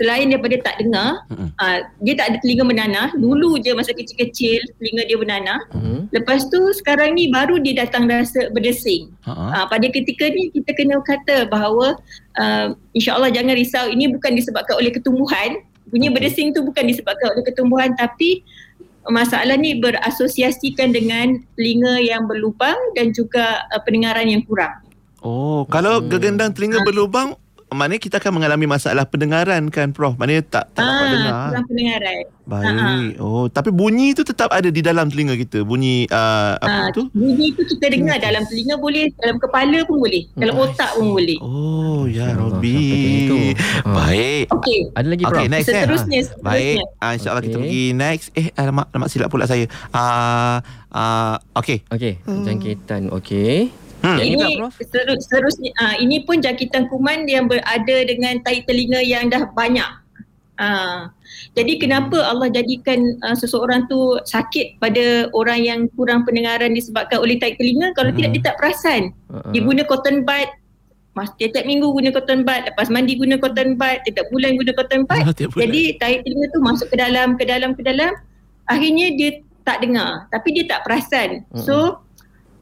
[0.02, 1.48] selain daripada tak dengar uh-huh.
[1.62, 6.10] uh, dia tak ada telinga menanah dulu je masa kecil-kecil telinga dia menanah uh-huh.
[6.10, 9.54] lepas tu sekarang ni baru dia datang rasa berdesing uh-huh.
[9.54, 11.94] uh, pada ketika ni kita kena kata bahawa
[12.34, 16.14] uh, insyaAllah jangan risau ini bukan disebabkan oleh ketumbuhan bunyi okay.
[16.18, 18.42] berdesing tu bukan disebabkan oleh ketumbuhan tapi
[19.06, 24.82] masalah ni berasosiasikan dengan telinga yang berlubang dan juga uh, pendengaran yang kurang
[25.22, 26.10] Oh, kalau hmm.
[26.10, 27.38] gegendang telinga berlubang,
[27.74, 30.14] maknanya kita akan mengalami masalah pendengaran kan Prof?
[30.16, 31.32] Maknanya tak, tak dapat ah, dengar.
[31.50, 32.22] Kurang pendengaran.
[32.42, 32.66] Baik.
[32.66, 33.22] Ha-ha.
[33.22, 35.62] Oh, tapi bunyi tu tetap ada di dalam telinga kita.
[35.62, 37.06] Bunyi uh, apa ha, tu?
[37.14, 38.26] Bunyi tu kita dengar hmm.
[38.26, 40.22] dalam telinga boleh, dalam kepala pun boleh.
[40.26, 40.40] Hmm.
[40.42, 41.38] Dalam otak pun boleh.
[41.38, 43.54] Oh, ya Robi.
[43.87, 44.46] Baik.
[44.52, 44.80] Okey.
[44.94, 45.38] Ada lagi Prof?
[45.38, 46.24] Okay, next seterusnya, eh.
[46.26, 46.46] seterusnya.
[46.46, 46.76] Baik.
[46.98, 47.48] Uh, InsyaAllah okay.
[47.50, 48.26] kita pergi next.
[48.35, 49.64] Eh, alamak, alamak silap pula saya.
[49.94, 50.58] Uh,
[50.90, 51.87] uh, okay.
[51.90, 52.18] Okay.
[52.26, 53.12] Jangkitan.
[53.22, 53.81] Okay.
[54.02, 54.18] Hmm.
[54.18, 59.46] Ini seterus, seterusnya uh, ini pun jangkitan kuman yang berada dengan tai telinga yang dah
[59.54, 60.02] banyak.
[60.60, 61.08] Uh,
[61.56, 67.40] jadi kenapa Allah jadikan uh, seseorang tu sakit pada orang yang kurang pendengaran disebabkan oleh
[67.40, 68.18] tai telinga kalau hmm.
[68.20, 69.02] tidak dia tak perasan.
[69.30, 69.50] Uh-huh.
[69.54, 70.50] Dia guna cotton bud
[71.12, 75.04] Mas tiap minggu guna cotton bud, lepas mandi guna cotton bud, tiap bulan guna cotton
[75.04, 75.24] bud.
[75.36, 78.16] Jadi tai telinga tu masuk ke dalam ke dalam ke dalam
[78.64, 79.30] akhirnya dia
[79.62, 81.44] tak dengar tapi dia tak perasan.
[81.52, 81.64] Uh-huh.
[81.64, 81.76] So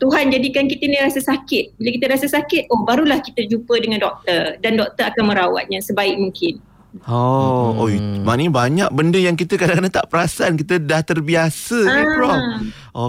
[0.01, 1.77] Tuhan jadikan kita ni rasa sakit.
[1.77, 6.17] Bila kita rasa sakit, oh barulah kita jumpa dengan doktor dan doktor akan merawatnya sebaik
[6.17, 6.57] mungkin.
[7.07, 7.79] Oh, hmm.
[7.79, 7.89] oh
[8.27, 10.59] maknanya banyak benda yang kita kadang-kadang tak perasan.
[10.59, 11.93] Kita dah terbiasa ah.
[11.95, 12.41] ni, Prof.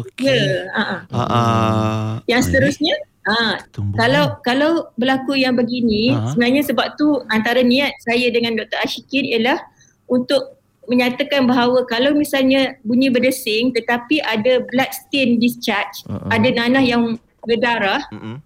[0.03, 0.29] Okey.
[0.29, 0.65] Ya, yeah.
[0.77, 0.99] uh-uh.
[1.17, 2.07] uh-uh.
[2.29, 3.55] Yang seterusnya, uh,
[3.97, 6.35] kalau kalau berlaku yang begini, uh-huh.
[6.35, 8.83] sebenarnya sebab tu antara niat saya dengan Dr.
[8.85, 9.57] Ashikin ialah
[10.05, 16.29] untuk menyatakan bahawa kalau misalnya bunyi berdesing tetapi ada blood stain discharge, uh-uh.
[16.33, 18.37] ada nanah yang berdarah, uh-uh.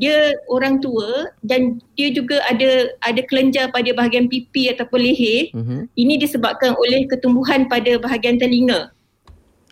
[0.00, 5.52] dia orang tua dan dia juga ada ada kelenjar pada bahagian pipi ataupun leher.
[5.52, 5.84] Uh-huh.
[5.92, 8.94] Ini disebabkan oleh ketumbuhan pada bahagian telinga.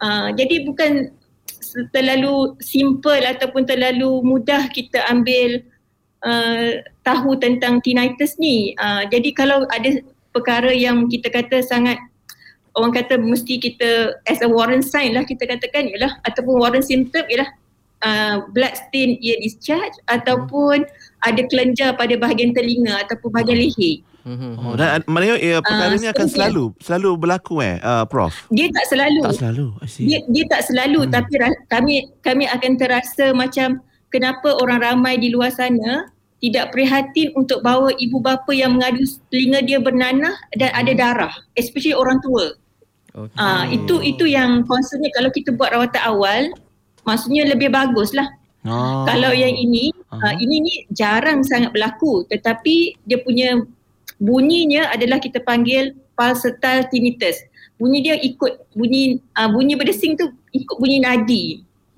[0.05, 1.17] Uh, jadi bukan
[1.93, 5.65] terlalu simple ataupun terlalu mudah kita ambil
[6.25, 8.77] uh, tahu tentang tinnitus ni.
[8.77, 10.01] Uh, jadi kalau ada
[10.37, 11.97] perkara yang kita kata sangat
[12.77, 17.25] orang kata mesti kita as a warrant sign lah kita katakan ialah ataupun warrant symptom
[17.33, 17.49] ialah
[18.05, 20.85] uh, blood stain ear discharge ataupun
[21.25, 24.05] ada kelenjar pada bahagian telinga ataupun bahagian leher.
[24.27, 24.59] Hmm.
[24.59, 28.51] Oh, dan maknanya ya, perkara uh, ini akan selalu selalu berlaku eh uh, prof.
[28.51, 29.21] Dia tak selalu.
[29.23, 29.67] Tak selalu.
[30.03, 31.11] Dia dia tak selalu hmm.
[31.15, 31.35] tapi
[31.71, 31.95] kami
[32.27, 33.79] kami akan terasa macam
[34.11, 39.65] kenapa orang ramai di luar sana tidak prihatin untuk bawa ibu bapa yang mengadu telinga
[39.65, 41.01] dia bernanah dan ada hmm.
[41.01, 42.53] darah especially orang tua.
[43.17, 43.41] Okay.
[43.41, 46.53] Uh, itu itu yang concernnya kalau kita buat rawatan awal
[47.09, 48.29] maksudnya lebih baguslah.
[48.69, 49.09] Oh.
[49.09, 53.65] Kalau yang ini uh, uh, ini ni jarang sangat berlaku tetapi dia punya
[54.21, 57.41] bunyinya adalah kita panggil pulsatile tinnitus.
[57.77, 61.45] Bunyi dia ikut bunyi uh, bunyi berdesing tu ikut bunyi nadi.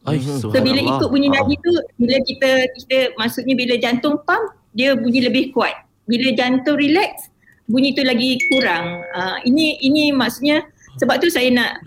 [0.06, 0.40] Mhm.
[0.40, 5.26] so bila ikut bunyi nadi tu bila kita kita maksudnya bila jantung pump dia bunyi
[5.26, 5.74] lebih kuat.
[6.08, 7.28] Bila jantung relax
[7.68, 9.04] bunyi tu lagi kurang.
[9.12, 10.64] Uh, ini ini maksudnya
[10.96, 11.84] sebab tu saya nak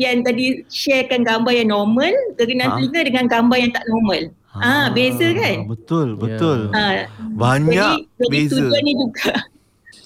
[0.00, 2.76] yang tadi sharekan gambar yang normal dengan ha?
[2.80, 4.22] telinga dengan gambar yang tak normal.
[4.50, 5.70] Ah ha, beza kan?
[5.70, 6.74] Betul, betul.
[6.74, 7.06] Ha,
[7.38, 8.58] banyak jadi, beza.
[8.58, 9.34] Jadi tujuan ni juga.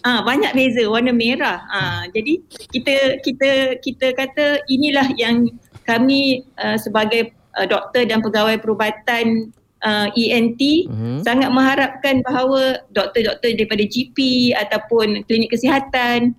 [0.04, 1.64] Ah ha, banyak beza warna merah.
[1.72, 2.36] Ah ha, jadi
[2.68, 5.48] kita kita kita kata inilah yang
[5.88, 9.50] kami uh, sebagai uh, doktor dan pegawai perubatan
[9.84, 11.20] uh, ENT uh-huh.
[11.22, 16.34] sangat mengharapkan bahawa doktor-doktor daripada GP ataupun klinik kesihatan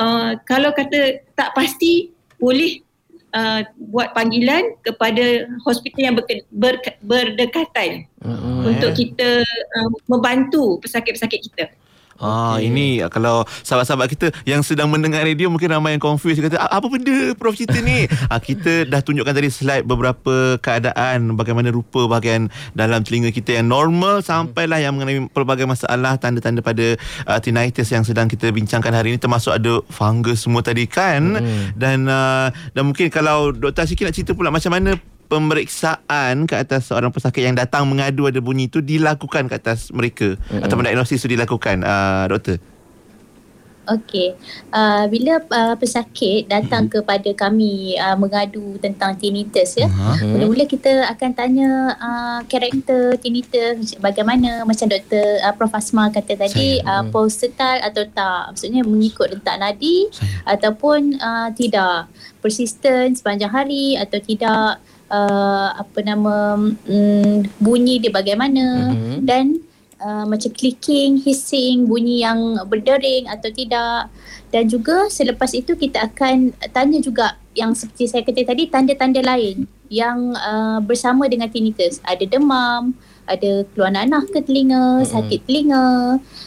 [0.00, 2.80] uh, kalau kata tak pasti boleh
[3.36, 6.74] uh, buat panggilan kepada hospital yang ber, ber,
[7.04, 8.72] berdekatan uh-huh.
[8.72, 11.64] untuk kita uh, membantu pesakit-pesakit kita.
[12.20, 12.68] Ah okay.
[12.68, 17.36] ini kalau sahabat-sahabat kita yang sedang mendengar radio mungkin ramai yang confused kata apa benda
[17.36, 18.08] prof cerita ni.
[18.32, 23.68] ah kita dah tunjukkan tadi slide beberapa keadaan bagaimana rupa bahagian dalam telinga kita yang
[23.68, 26.96] normal sampailah yang mengenai pelbagai masalah tanda-tanda pada
[27.28, 31.76] uh, tinnitus yang sedang kita bincangkan hari ini termasuk ada fungus semua tadi kan hmm.
[31.76, 33.84] dan uh, dan mungkin kalau Dr.
[33.84, 34.96] Asyiki nak cerita pula macam mana
[35.26, 40.34] pemeriksaan ke atas seorang pesakit yang datang mengadu ada bunyi itu dilakukan ke atas mereka
[40.38, 40.64] mm-hmm.
[40.64, 42.58] atau diagnosis itu dilakukan uh, doktor
[43.86, 44.34] Okey.
[44.74, 47.06] Uh, bila uh, pesakit datang mm-hmm.
[47.06, 49.86] kepada kami uh, mengadu tentang tinnitus ya.
[49.86, 50.34] Uh-huh.
[50.34, 55.38] Mula-mula kita akan tanya uh, karakter tinnitus bagaimana macam Dr.
[55.38, 58.58] Uh, Prof Asma kata tadi uh, pulsatil atau tak.
[58.58, 60.58] Maksudnya mengikut rentak nadi Saya.
[60.58, 62.10] ataupun uh, tidak
[62.42, 69.18] persisten sepanjang hari atau tidak uh, apa nama um, bunyi dia bagaimana mm-hmm.
[69.22, 69.60] dan
[70.02, 74.10] uh, macam clicking, hissing, bunyi yang berdering atau tidak.
[74.54, 79.66] Dan juga selepas itu kita akan tanya juga yang seperti saya kata tadi tanda-tanda lain
[79.90, 81.98] yang uh, bersama dengan tinnitus.
[82.06, 82.94] Ada demam,
[83.26, 85.10] ada keluar nanah ke telinga, mm-hmm.
[85.10, 85.86] sakit telinga,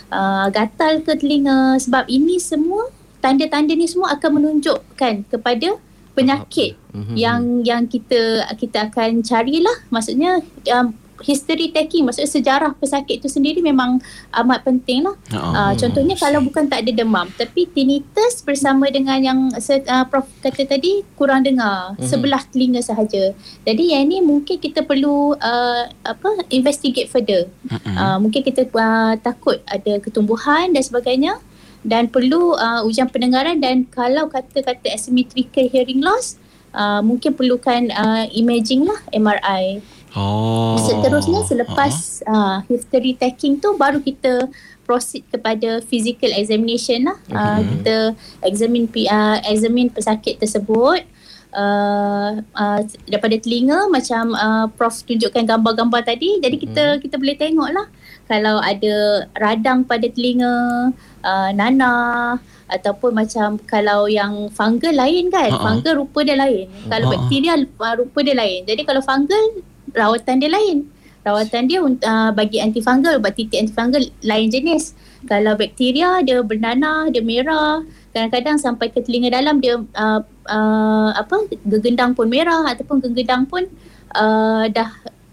[0.10, 1.76] uh, gatal ke telinga.
[1.84, 2.88] Sebab ini semua
[3.20, 5.76] tanda-tanda ni semua akan menunjukkan kepada
[6.20, 7.16] penyakit mm-hmm.
[7.16, 9.78] yang yang kita kita akan carilah.
[9.88, 10.44] Maksudnya
[10.76, 14.00] um, history taking maksudnya sejarah pesakit itu sendiri memang
[14.44, 15.16] amat penting lah.
[15.36, 15.52] Oh.
[15.52, 20.64] Uh, contohnya kalau bukan tak ada demam tapi tinnitus bersama dengan yang uh, Prof kata
[20.68, 22.08] tadi kurang dengar mm-hmm.
[22.08, 23.36] sebelah telinga sahaja.
[23.64, 27.48] Jadi yang ini mungkin kita perlu uh, apa investigate further.
[27.68, 27.96] Mm-hmm.
[27.96, 31.40] Uh, mungkin kita uh, takut ada ketumbuhan dan sebagainya
[31.84, 36.36] dan perlu uh, ujian pendengaran dan kalau kata-kata asymmetrical hearing loss
[36.76, 39.80] uh, mungkin perlukan uh, imaging lah MRI.
[40.18, 40.74] Oh.
[40.82, 44.50] Seterusnya selepas uh uh, history taking tu baru kita
[44.82, 47.18] proceed kepada physical examination lah.
[47.30, 47.66] Uh, mm-hmm.
[47.78, 47.96] kita
[48.42, 51.06] examine uh, examine pesakit tersebut.
[51.50, 57.02] Uh, uh, daripada telinga macam uh, prof tunjukkan gambar-gambar tadi jadi kita mm-hmm.
[57.02, 57.90] kita boleh tengok lah
[58.30, 60.94] kalau ada radang pada telinga
[61.26, 62.38] uh, nanah
[62.70, 65.82] ataupun macam kalau yang fungal lain kan uh-huh.
[65.82, 67.18] fungal rupa dia lain kalau uh-huh.
[67.18, 70.86] bakteria uh, rupa dia lain jadi kalau fungal rawatan dia lain.
[71.20, 74.96] Rawatan dia uh, bagi antifungal, ubat titik antifungal lain jenis.
[75.28, 77.84] Kalau bakteria dia bernanah, dia merah,
[78.16, 83.68] kadang-kadang sampai ke telinga dalam dia uh, uh, apa gegendang pun merah ataupun gegendang pun
[84.16, 84.90] uh, dah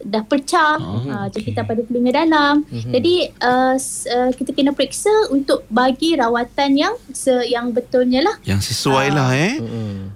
[0.07, 1.51] dah pecah oh, uh, okay.
[1.53, 2.63] pada telinga dalam.
[2.63, 2.93] Mm-hmm.
[2.95, 8.37] Jadi uh, uh, kita kena periksa untuk bagi rawatan yang se- yang betulnya lah.
[8.47, 9.55] Yang sesuai uh, lah eh.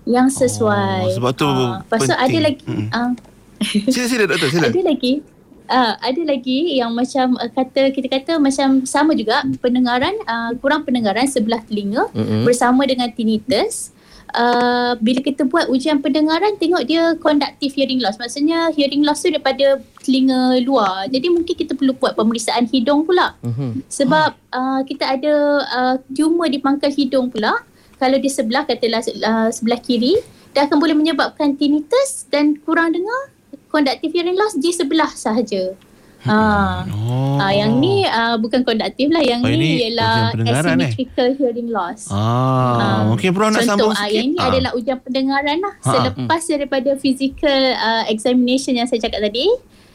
[0.06, 1.02] Yang sesuai.
[1.10, 2.14] Oh, sebab tu uh, penting.
[2.14, 2.88] ada lagi mm.
[2.94, 3.12] uh,
[3.92, 4.66] Sila sila doktor sila.
[4.72, 5.12] Ada lagi.
[5.70, 10.82] Uh, ada lagi yang macam uh, kata kita kata macam sama juga pendengaran uh, kurang
[10.82, 12.42] pendengaran sebelah telinga mm-hmm.
[12.42, 13.94] bersama dengan tinnitus.
[14.30, 19.28] Uh, bila kita buat ujian pendengaran tengok dia conductive hearing loss maksudnya hearing loss tu
[19.30, 23.90] daripada telinga luar jadi mungkin kita perlu buat pemeriksaan hidung pula mm-hmm.
[23.90, 25.34] sebab uh, kita ada
[25.66, 27.58] uh, tumor di pangkal hidung pula
[27.98, 30.14] kalau di sebelah katalah uh, sebelah kiri
[30.54, 33.30] dia akan boleh menyebabkan tinnitus dan kurang dengar
[33.70, 35.78] conductive hearing loss di sebelah sahaja.
[36.20, 36.84] Ha.
[36.92, 37.40] Oh.
[37.40, 39.24] Ha, yang ni uh, bukan konduktif lah.
[39.24, 40.52] Yang oh, ni ialah eh?
[40.52, 41.36] asymmetrical eh?
[41.40, 42.12] hearing loss.
[42.12, 42.86] Ah, ha.
[43.08, 44.04] Mungkin Puan nak sambung sikit.
[44.04, 44.48] Contoh, yang ni ha.
[44.52, 45.74] adalah ujian pendengaran lah.
[45.80, 45.88] Ha.
[45.96, 46.50] Selepas hmm.
[46.52, 49.48] daripada physical uh, examination yang saya cakap tadi.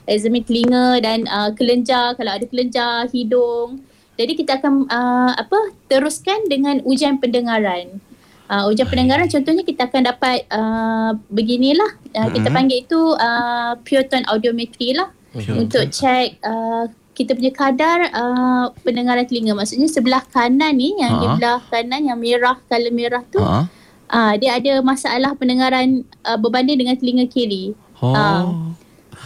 [0.06, 2.18] Examine telinga dan uh, kelenjar.
[2.18, 3.86] Kalau ada kelenjar, hidung.
[4.16, 8.02] Jadi kita akan uh, apa teruskan dengan ujian pendengaran.
[8.46, 12.54] Uh, ujian pendengaran contohnya kita akan dapat uh, beginilah uh, kita mm-hmm.
[12.54, 18.66] panggil itu uh, pure tone audiometry lah pure untuk check uh, kita punya kadar uh,
[18.84, 21.24] pendengaran telinga maksudnya sebelah kanan ni yang uh-huh.
[21.24, 23.68] di belah kanan yang merah color merah tu uh-huh.
[24.12, 28.12] uh, dia ada masalah pendengaran uh, berbanding dengan telinga kiri oh.
[28.12, 28.44] uh,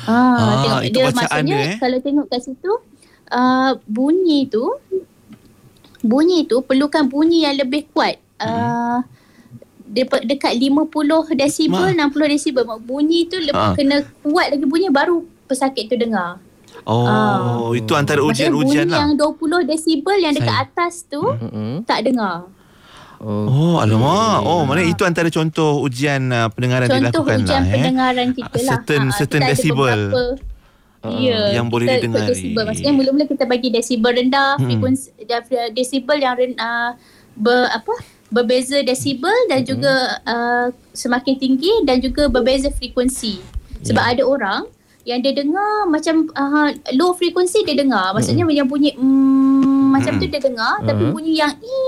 [0.06, 1.78] uh, uh, tengok dia maksudnya dia, eh?
[1.82, 2.72] kalau tengok kat situ
[3.34, 4.66] uh, bunyi tu
[6.06, 9.02] bunyi tu perlukan bunyi yang lebih kuat uh,
[9.90, 12.08] de- dekat 50 desibel, Ma.
[12.14, 12.64] 60 desibel.
[12.86, 13.74] Bunyi tu ha.
[13.74, 16.38] kena kuat lagi bunyi baru pesakit tu dengar.
[16.88, 19.04] Oh, uh, itu antara ujian-ujian lah.
[19.04, 20.66] yang 20 desibel yang dekat Saya.
[20.70, 21.84] atas tu mm-hmm.
[21.84, 22.48] tak dengar.
[23.20, 24.48] Oh, oh alamak.
[24.48, 27.36] Oh, mana itu antara contoh ujian uh, pendengaran contoh dilakukan lah.
[27.36, 27.74] Contoh ujian eh.
[27.76, 28.72] pendengaran kita lah.
[28.80, 30.00] Certain, ha, certain desibel.
[31.00, 32.32] Uh, ya, yang boleh didengar.
[32.32, 34.68] Maksudnya mula-mula kita bagi desibel rendah, hmm.
[34.68, 35.10] frekuensi
[35.76, 36.96] desibel yang uh,
[37.36, 37.94] ber, apa
[38.30, 39.72] berbeza desibel dan mm-hmm.
[39.74, 43.42] juga uh, semakin tinggi dan juga berbeza frekuensi.
[43.84, 44.14] Sebab yeah.
[44.16, 44.62] ada orang
[45.10, 48.14] yang dia dengar macam uh, low frekuensi dia dengar.
[48.14, 48.60] Maksudnya mm-hmm.
[48.62, 50.30] yang bunyi mm, macam mm-hmm.
[50.30, 50.90] tu dia dengar mm-hmm.
[50.94, 51.82] tapi bunyi yang i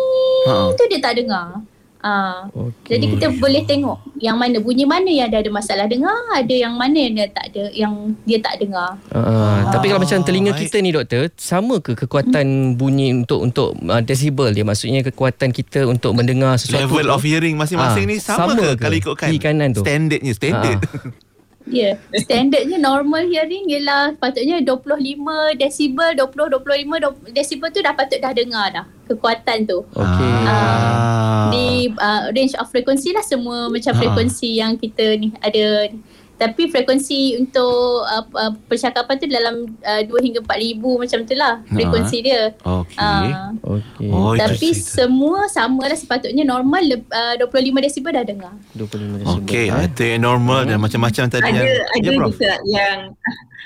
[0.74, 1.62] tu dia tak dengar.
[2.02, 2.98] Ah, okay.
[2.98, 6.74] Jadi kita boleh tengok yang mana bunyi mana yang dia ada masalah dengar, ada yang
[6.74, 8.98] mana yang dia tak ada yang dia tak dengar.
[9.14, 12.82] Uh, uh, tapi kalau macam telinga kita ni doktor, sama ke kekuatan hmm.
[12.82, 14.66] bunyi untuk untuk uh, desibel dia?
[14.66, 18.66] Maksudnya kekuatan kita untuk mendengar sesuatu level of hearing masing-masing uh, ni sama, sama ke,
[18.66, 19.86] ke kalau ikutkan kanan tu?
[19.86, 20.82] standardnya standard.
[20.82, 21.30] Uh.
[21.70, 22.22] Ya, yeah.
[22.26, 28.68] standardnya normal hearing ialah patutnya 25 desibel, 20 25 desibel tu dah patut dah dengar
[28.74, 29.86] dah kekuatan tu.
[29.94, 30.34] Okey.
[30.48, 31.68] Uh, di
[32.00, 36.00] uh, range of frequency lah semua macam frekuensi yang kita ni ada ni.
[36.42, 37.70] Tapi frekuensi untuk
[38.02, 42.50] uh, uh, percakapan tu dalam uh, 2 hingga 4 ribu macam tu lah frekuensi dia.
[42.60, 42.98] Okey.
[42.98, 43.54] Ah.
[43.62, 44.10] Okey.
[44.10, 45.06] Oh, Tapi cerita.
[45.06, 47.46] semua sama lah sepatutnya normal uh, 25
[47.80, 48.54] desibel dah dengar.
[48.74, 49.38] 25 desibel.
[49.38, 49.86] Okey, Ha?
[49.86, 52.30] itu yang normal dan macam-macam tadi ada yang ada ya, Prof.
[52.32, 52.98] juga yang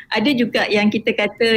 [0.07, 1.49] ada juga yang kita kata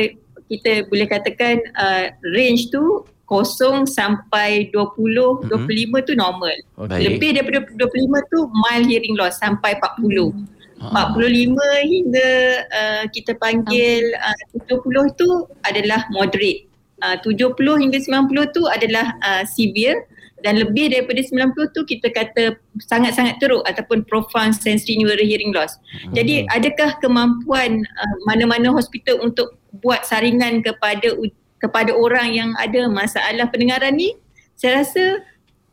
[0.46, 2.80] kita boleh katakan uh, range tu
[3.24, 5.66] kosong sampai 20 Mhm.
[5.66, 6.54] 25 tu normal.
[6.78, 7.00] Okey.
[7.04, 7.84] Lebih daripada 25
[8.24, 10.32] tu mild hearing loss sampai 40.
[10.78, 11.10] Ah.
[11.10, 11.58] 45
[11.90, 12.30] hingga
[12.70, 14.38] uh, kita panggil uh,
[14.70, 15.28] 70 tu
[15.66, 16.70] adalah moderate.
[17.02, 20.06] Uh, 70 hingga 90 tu adalah uh, severe
[20.46, 22.54] dan lebih daripada 90 tu kita kata
[22.86, 25.78] sangat-sangat teruk ataupun profound sensory neural hearing loss.
[26.14, 31.10] Jadi adakah kemampuan uh, mana-mana hospital untuk buat saringan kepada
[31.58, 34.14] kepada orang yang ada masalah pendengaran ni?
[34.54, 35.26] Saya rasa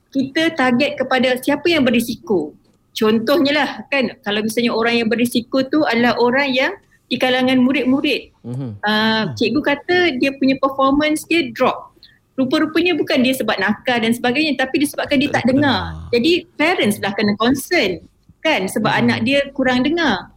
[0.10, 2.58] kita target kepada siapa yang berisiko.
[2.96, 6.72] Contohnya lah kan kalau misalnya orang yang berisiko tu adalah orang yang
[7.06, 8.34] di kalangan murid-murid.
[8.42, 8.70] Mhm.
[8.82, 11.94] Uh, cikgu kata dia punya performance dia drop.
[12.36, 16.08] Rupa-rupanya bukan dia sebab nakal dan sebagainya tapi disebabkan dia tak dengar.
[16.12, 18.04] Jadi parents lah kena concern
[18.44, 19.02] kan sebab Hmm.
[19.06, 20.32] anak dia kurang dengar.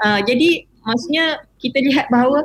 [0.00, 2.42] Uh, jadi maksudnya kita lihat bahawa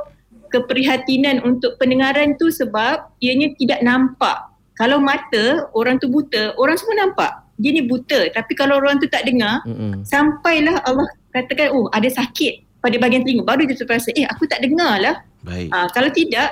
[0.52, 4.48] keprihatinan untuk pendengaran tu sebab ianya tidak nampak.
[4.78, 7.34] Kalau mata orang tu buta, orang semua nampak.
[7.58, 10.06] Dia ni buta tapi kalau orang tu tak dengar, Mhm.
[10.06, 14.62] sampailah Allah katakan oh ada sakit pada bahagian telinga baru dia terperasan eh aku tak
[14.62, 15.70] dengar lah Baik.
[15.70, 16.50] uh, kalau tidak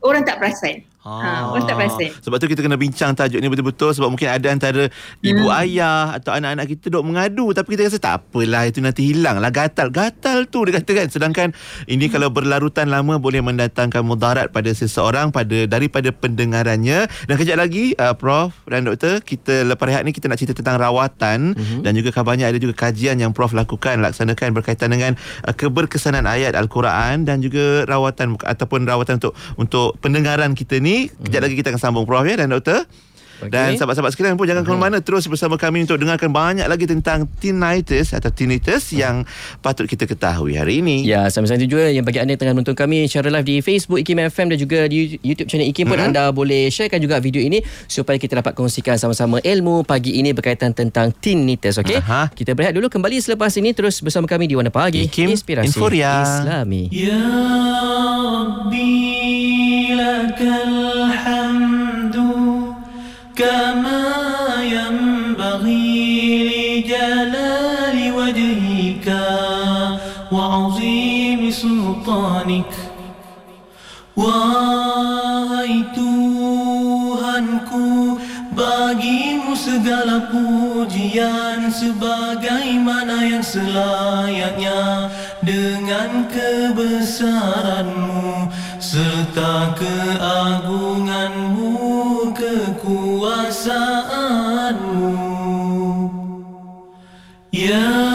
[0.00, 2.12] orang tak perasan Ha, orang tak perasan.
[2.20, 4.92] Sebab tu kita kena bincang tajuk ni betul-betul sebab mungkin ada antara
[5.24, 9.40] ibu ayah atau anak-anak kita duk mengadu tapi kita rasa tak apalah itu nanti hilang
[9.40, 9.88] lah gatal.
[9.88, 11.06] Gatal tu dia kata kan.
[11.08, 11.48] Sedangkan
[11.88, 17.08] ini kalau berlarutan lama boleh mendatangkan mudarat pada seseorang pada daripada pendengarannya.
[17.24, 20.76] Dan kejap lagi uh, Prof dan Doktor kita lepas rehat ni kita nak cerita tentang
[20.76, 25.16] rawatan dan juga kabarnya ada juga kajian yang Prof lakukan laksanakan berkaitan dengan
[25.46, 30.97] uh, keberkesanan ayat Al-Quran dan juga rawatan ataupun rawatan untuk untuk pendengaran kita ni.
[31.06, 32.82] Kejap lagi kita akan sambung Prof ya dan Doktor.
[33.46, 37.30] Dan sahabat-sahabat sekalian pun jangan ke mana-mana terus bersama kami untuk dengarkan banyak lagi tentang
[37.38, 38.98] tinnitus atau tinnitus hmm.
[38.98, 39.16] yang
[39.62, 41.06] patut kita ketahui hari ini.
[41.06, 44.26] Ya, sama-sama juga yang bagi anda yang tengah menonton kami secara live di Facebook IKIM
[44.26, 48.18] FM dan juga di YouTube channel IKIM pun anda boleh sharekan juga video ini supaya
[48.18, 52.02] kita dapat kongsikan sama-sama ilmu pagi ini berkaitan tentang tinnitus, okey?
[52.34, 56.26] Kita berehat dulu kembali selepas ini terus bersama kami di Warna Pagi IKIM Inspirasi Inforia.
[56.26, 56.90] Islami.
[56.90, 57.22] Ya
[58.38, 61.37] Rabbi lakal
[63.37, 64.03] كما
[64.63, 69.07] ينبغي لجلال وجهك
[70.31, 72.73] وعظيم سلطانك
[74.13, 78.13] Wahai Tuhanku
[78.53, 85.09] Bagimu segala pujian Sebagaimana yang selayaknya
[85.41, 91.73] Dengan kebesaranmu Serta keagunganmu
[92.48, 95.12] Kekuasaanmu.
[97.52, 98.07] Ya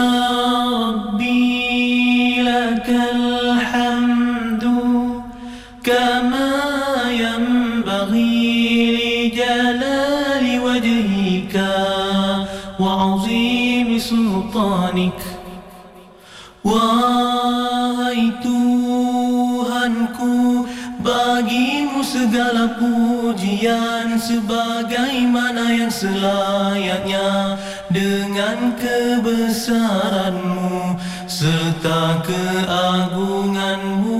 [22.34, 27.54] segala pujian sebagaimana yang selayaknya
[27.94, 30.98] dengan kebesaranmu
[31.30, 34.18] serta keagunganmu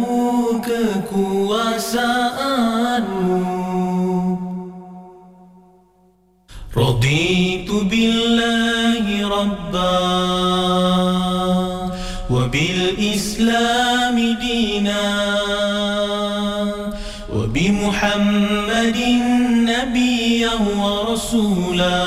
[0.63, 3.43] kekuasaanmu.
[6.71, 9.99] Raditu billahi rabba
[12.31, 15.34] wa bil islam dinan
[18.05, 18.99] وبمحمد
[19.65, 22.05] نبيا ورسولا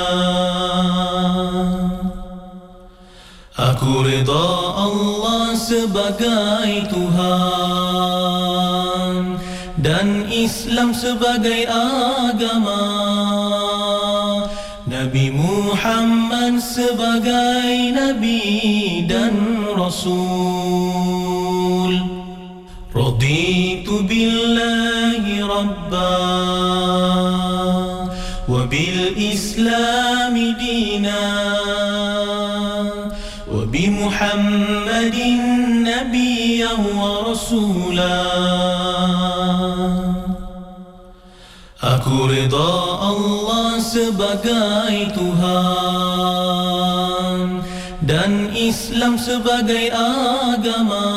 [3.58, 4.46] Aku reda
[4.78, 7.18] Allah sebagai Tuhan
[9.82, 12.86] Dan Islam sebagai agama
[14.86, 19.34] Nabi Muhammad sebagai Nabi dan
[19.74, 20.14] Rasul
[22.94, 24.97] Raditu billahi
[25.58, 26.18] ربا.
[28.48, 31.54] وبالإسلام دينا.
[33.52, 35.16] وبمحمد
[35.88, 38.24] نبيا ورسولا.
[41.82, 46.22] أكو رضا الله سبقاي تهان
[48.02, 51.08] دان إسلام سبقاي آقما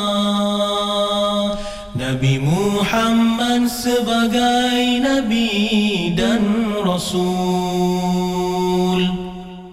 [1.96, 3.31] نبي محمد
[3.72, 7.61] sebagai Nabi dan Rasul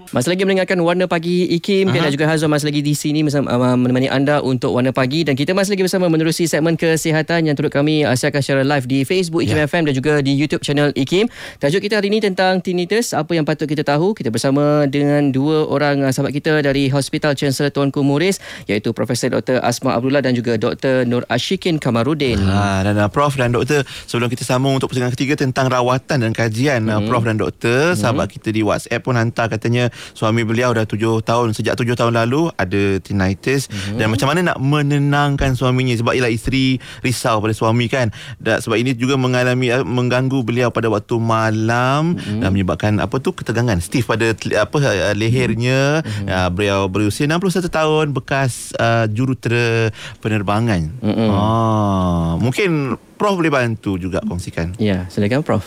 [0.10, 2.02] Masih lagi mendengarkan Warna Pagi Ikim uh-huh.
[2.02, 5.38] dan juga Hazwan masih lagi di sini bersama uh, menemani anda untuk Warna Pagi dan
[5.38, 9.06] kita masih lagi bersama menerusi segmen kesihatan yang turut kami uh, siarkan secara live di
[9.06, 9.70] Facebook Ikim yeah.
[9.70, 11.30] FM dan juga di YouTube channel Ikim.
[11.62, 14.18] Tajuk kita hari ini tentang tinnitus, apa yang patut kita tahu.
[14.18, 19.30] Kita bersama dengan dua orang uh, sahabat kita dari Hospital Chancellor Tuanku Muris iaitu Profesor
[19.30, 19.62] Dr.
[19.62, 21.06] Asma Abdullah dan juga Dr.
[21.06, 22.42] Nur Ashikin Kamarudin.
[22.50, 26.34] Ha dan uh, Prof dan Doktor sebelum kita sambung untuk persiapan ketiga tentang rawatan dan
[26.34, 26.98] kajian hmm.
[26.98, 28.00] uh, Prof dan Doktor, hmm.
[28.02, 32.16] sahabat kita di WhatsApp pun hantar katanya suami beliau dah tujuh tahun sejak tujuh tahun
[32.16, 33.68] lalu ada tinnitus.
[33.70, 33.98] Mm-hmm.
[34.00, 35.96] dan macam mana nak menenangkan suaminya?
[35.98, 38.10] Sebab ialah isteri risau pada suami kan?
[38.38, 42.40] Dan sebab ini juga mengalami eh, mengganggu beliau pada waktu malam mm-hmm.
[42.44, 43.36] dan menyebabkan apa tu?
[43.36, 43.80] Ketegangan.
[43.84, 46.02] Stiff pada apa eh, lehernya.
[46.02, 46.28] Mm-hmm.
[46.28, 49.94] uh, beliau berusia 61 tahun bekas uh, jurutera
[50.24, 50.92] penerbangan.
[51.02, 51.30] Mm-hmm.
[51.30, 54.76] ah mungkin prof boleh bantu juga kongsikan.
[54.80, 55.66] Ya silakan prof.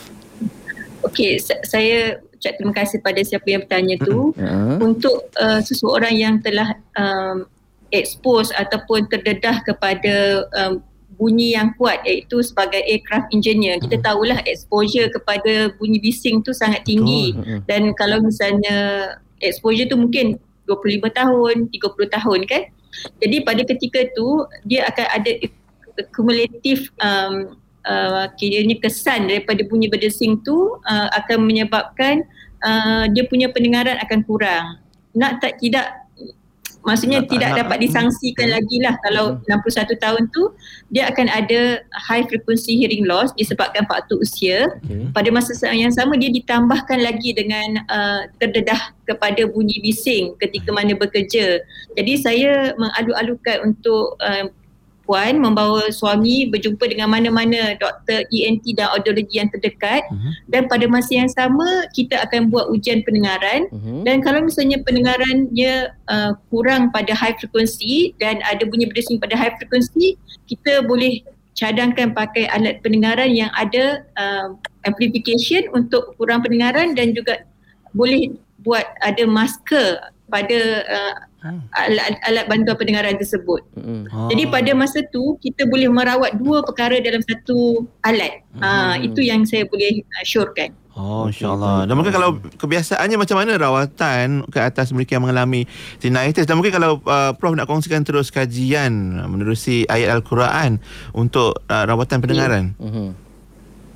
[1.03, 1.35] Okey,
[1.67, 4.35] saya ucap terima kasih pada siapa yang bertanya tu.
[4.35, 4.75] Uh-huh.
[4.83, 7.47] untuk uh, seseorang yang telah um,
[7.95, 10.83] expose ataupun terdedah kepada um,
[11.15, 13.79] bunyi yang kuat iaitu sebagai aircraft engineer.
[13.79, 17.31] Kita tahulah exposure kepada bunyi bising tu sangat tinggi.
[17.69, 19.07] Dan kalau misalnya
[19.39, 20.35] exposure tu mungkin
[20.67, 22.63] 25 tahun 30 tahun kan?
[23.21, 25.31] Jadi pada ketika tu dia akan ada
[26.11, 32.23] cumulative um, uh, kiranya kesan daripada bunyi berdesing tu uh, akan menyebabkan
[32.63, 34.65] uh, dia punya pendengaran akan kurang.
[35.13, 36.03] Nak tak tidak
[36.83, 38.55] maksudnya nak tidak tak dapat disangsikan hmm.
[38.59, 39.63] lagi lah kalau hmm.
[39.63, 40.43] 61 tahun tu
[40.91, 44.67] dia akan ada high frequency hearing loss disebabkan faktor usia.
[44.83, 45.09] Okay.
[45.15, 50.95] Pada masa yang sama dia ditambahkan lagi dengan uh, terdedah kepada bunyi bising ketika mana
[50.95, 51.63] bekerja.
[51.95, 54.51] Jadi saya mengalu-alukan untuk uh,
[55.03, 60.31] puan membawa suami berjumpa dengan mana-mana doktor ENT dan audiologi yang terdekat uh-huh.
[60.47, 64.03] dan pada masa yang sama kita akan buat ujian pendengaran uh-huh.
[64.07, 69.53] dan kalau misalnya pendengarannya uh, kurang pada high frequency dan ada bunyi berdesing pada high
[69.59, 70.15] frequency
[70.47, 71.19] kita boleh
[71.53, 74.55] cadangkan pakai alat pendengaran yang ada uh,
[74.87, 77.45] amplification untuk kurang pendengaran dan juga
[77.93, 78.33] boleh
[78.63, 80.01] buat ada masker
[80.31, 81.15] pada uh,
[81.75, 83.61] alat, alat bantuan pendengaran tersebut.
[83.75, 84.07] Hmm.
[84.31, 88.43] Jadi pada masa tu kita boleh merawat dua perkara dalam satu alat.
[88.59, 88.63] Ha, hmm.
[88.63, 90.71] Ha itu yang saya boleh syorkan.
[90.93, 95.65] Oh insyaAllah Dan mungkin kalau Kebiasaannya macam mana Rawatan Ke atas mereka yang mengalami
[95.97, 100.77] Tinnitus Dan mungkin kalau uh, Prof nak kongsikan terus Kajian Menerusi ayat Al-Quran
[101.17, 102.85] Untuk uh, rawatan pendengaran yeah.
[102.85, 103.09] uh-huh.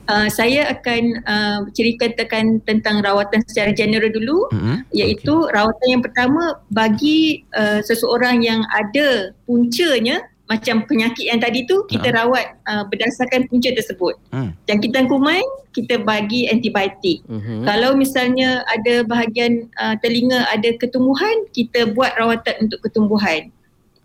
[0.07, 4.87] Uh, saya akan uh, ceritakan tentang rawatan secara general dulu mm-hmm.
[4.95, 5.51] iaitu okay.
[5.51, 12.07] rawatan yang pertama bagi uh, seseorang yang ada puncanya macam penyakit yang tadi tu kita
[12.07, 14.15] uh rawat uh, berdasarkan punca tersebut.
[14.31, 14.55] Mm.
[14.65, 15.43] Jangkitan kuman
[15.75, 17.19] kita bagi antibiotik.
[17.27, 17.67] Mm-hmm.
[17.67, 23.51] Kalau misalnya ada bahagian uh, telinga ada ketumbuhan kita buat rawatan untuk ketumbuhan.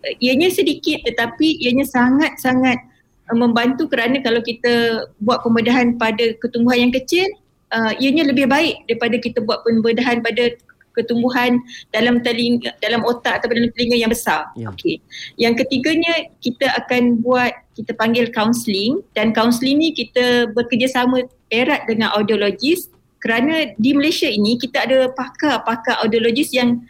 [0.02, 2.82] Uh, ianya sedikit tetapi ianya sangat-sangat
[3.30, 7.26] uh, membantu kerana kalau kita buat pembedahan pada ketumbuhan yang kecil
[7.74, 10.54] uh, ianya lebih baik daripada kita buat pembedahan pada
[10.92, 11.56] ketumbuhan
[11.88, 14.52] dalam telinga dalam otak atau dalam telinga yang besar.
[14.52, 14.70] Yeah.
[14.72, 15.00] Okey.
[15.40, 22.12] Yang ketiganya kita akan buat kita panggil counselling dan counselling ni kita bekerjasama erat dengan
[22.12, 22.92] audiologis
[23.22, 26.82] kerana di Malaysia ini kita ada pakar-pakar audiologis yang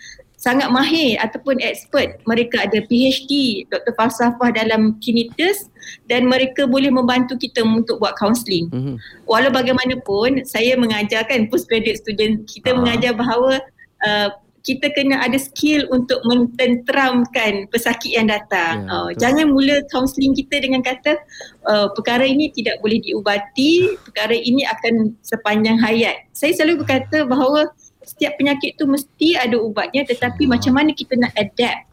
[0.43, 2.19] sangat mahir ataupun expert.
[2.27, 5.71] Mereka ada PhD, doktor falsafah dalam tinnitus
[6.11, 8.67] dan mereka boleh membantu kita untuk buat counselling.
[8.75, 8.97] Mm-hmm.
[9.31, 12.83] Walau bagaimanapun, saya mengajarkan postgraduate student, kita uh.
[12.83, 13.63] mengajar bahawa
[14.03, 18.87] uh, kita kena ada skill untuk mententeramkan pesakit yang datang.
[18.87, 21.19] Yeah, ya, uh, jangan mula counselling kita dengan kata
[21.67, 26.31] uh, perkara ini tidak boleh diubati, perkara ini akan sepanjang hayat.
[26.31, 27.75] Saya selalu berkata bahawa
[28.13, 30.53] setiap penyakit tu mesti ada ubatnya tetapi hmm.
[30.53, 31.89] macam mana kita nak adapt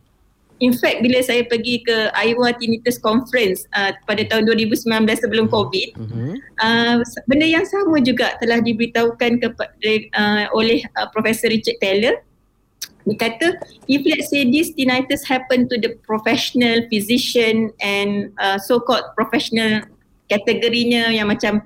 [0.60, 4.84] in fact bila saya pergi ke Iowa Tinnitus Conference uh, pada tahun 2019
[5.16, 5.48] sebelum.
[5.50, 6.36] COVID hmm.
[6.60, 12.20] uh, benda yang sama juga telah diberitahukan kepada uh, oleh uh, Profesor Richard Taylor
[13.08, 13.58] dia kata
[13.90, 19.82] if let's say this tinnitus happen to the professional physician and uh, so called professional
[20.30, 21.66] kategorinya yang macam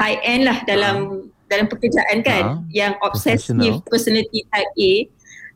[0.00, 0.96] high end lah dalam
[1.26, 4.92] uh dalam pekerjaan kan uh, yang obsessive personality type A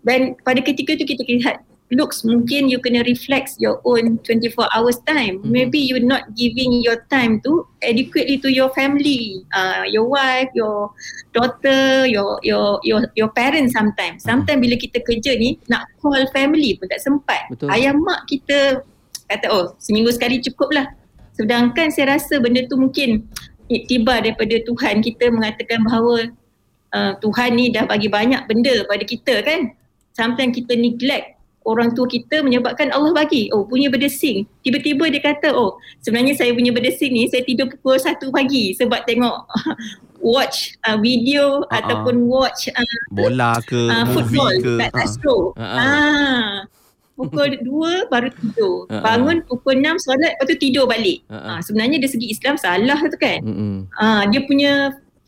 [0.02, 1.62] dan pada ketika tu kita lihat
[1.92, 5.52] looks mungkin you kena reflect your own 24 hours time mm-hmm.
[5.52, 10.88] maybe you not giving your time to adequately to your family uh, your wife your
[11.36, 14.40] daughter your your your your parents sometimes mm-hmm.
[14.40, 17.68] sometimes bila kita kerja ni nak call family pun tak sempat Betul.
[17.68, 18.80] ayah mak kita
[19.28, 20.86] kata oh seminggu sekali cukup lah
[21.36, 23.24] sedangkan saya rasa benda tu mungkin
[23.88, 26.30] tiba daripada Tuhan kita mengatakan bahawa
[26.92, 29.72] uh, Tuhan ni dah bagi banyak benda pada kita kan
[30.12, 35.54] sometimes kita neglect orang tua kita menyebabkan Allah bagi oh punya berdesing tiba-tiba dia kata
[35.54, 39.46] oh sebenarnya saya punya berdesing ni saya tidur pukul 1 pagi sebab tengok
[40.22, 41.78] watch uh, video uh-huh.
[41.82, 45.50] ataupun watch uh, bola ke uh, football ke kat uh-huh.
[45.54, 45.78] uh-huh.
[45.78, 46.52] ah
[47.14, 49.02] pukul 2 baru tidur uh-huh.
[49.02, 51.56] bangun pukul 6 solat lepas tu tidur balik uh-huh.
[51.56, 53.78] uh, sebenarnya dari segi Islam salah tu kan uh-huh.
[53.96, 54.72] uh, dia punya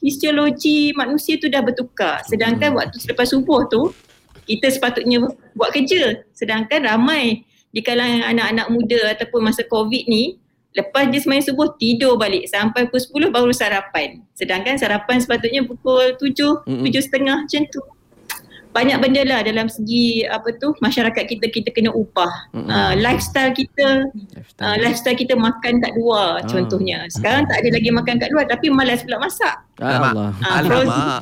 [0.00, 2.80] fisiologi manusia tu dah bertukar sedangkan uh-huh.
[2.84, 3.92] waktu selepas subuh tu
[4.44, 5.24] kita sepatutnya
[5.56, 10.38] buat kerja sedangkan ramai di kalangan anak-anak muda ataupun masa covid ni
[10.74, 16.18] lepas dia semain subuh tidur balik sampai pukul 10 baru sarapan sedangkan sarapan sepatutnya pukul
[16.18, 16.90] 7 mm-hmm.
[16.90, 17.80] 7.30 macam tu
[18.74, 22.66] banyak benda lah dalam segi apa tu masyarakat kita kita kena ubah mm-hmm.
[22.66, 24.66] uh, lifestyle kita lifestyle.
[24.66, 26.48] Uh, lifestyle kita makan kat luar ah.
[26.50, 30.30] contohnya sekarang tak ada lagi makan kat luar tapi malas pula masak Allah.
[30.38, 31.20] Uh, Alamak.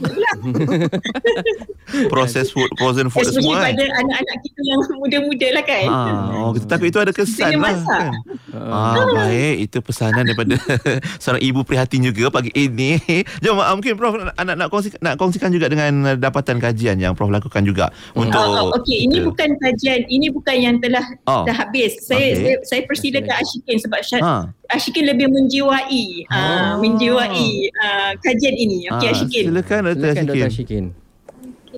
[2.12, 4.00] Proses food, frozen food Especially semua pada kan?
[4.04, 5.88] anak-anak kita yang muda-muda lah kan.
[5.88, 6.00] Ha,
[6.36, 8.12] oh, tapi itu ada kesan lah kan.
[8.52, 10.56] Ah, ha, baik, itu pesanan daripada
[11.22, 13.00] seorang ibu prihatin juga pagi ini.
[13.40, 17.64] Jom, mungkin Prof nak, nak, kongsi, nak kongsikan juga dengan dapatan kajian yang Prof lakukan
[17.64, 17.88] juga.
[18.12, 18.36] untuk.
[18.36, 21.48] Oh, Okey, ini uh, bukan kajian, ini bukan yang telah oh.
[21.48, 22.04] dah habis.
[22.04, 22.36] Saya, okay.
[22.36, 24.34] saya, saya persilakan Ashikin sebab ha.
[24.72, 26.34] Ashikin lebih menjiwai oh.
[26.34, 28.88] uh, menjiwai uh, kajian ini.
[28.88, 29.44] Okey uh, Ashikin.
[29.52, 30.08] Silakan Dr.
[30.16, 30.44] Ashikin.
[30.48, 30.84] Ashikin.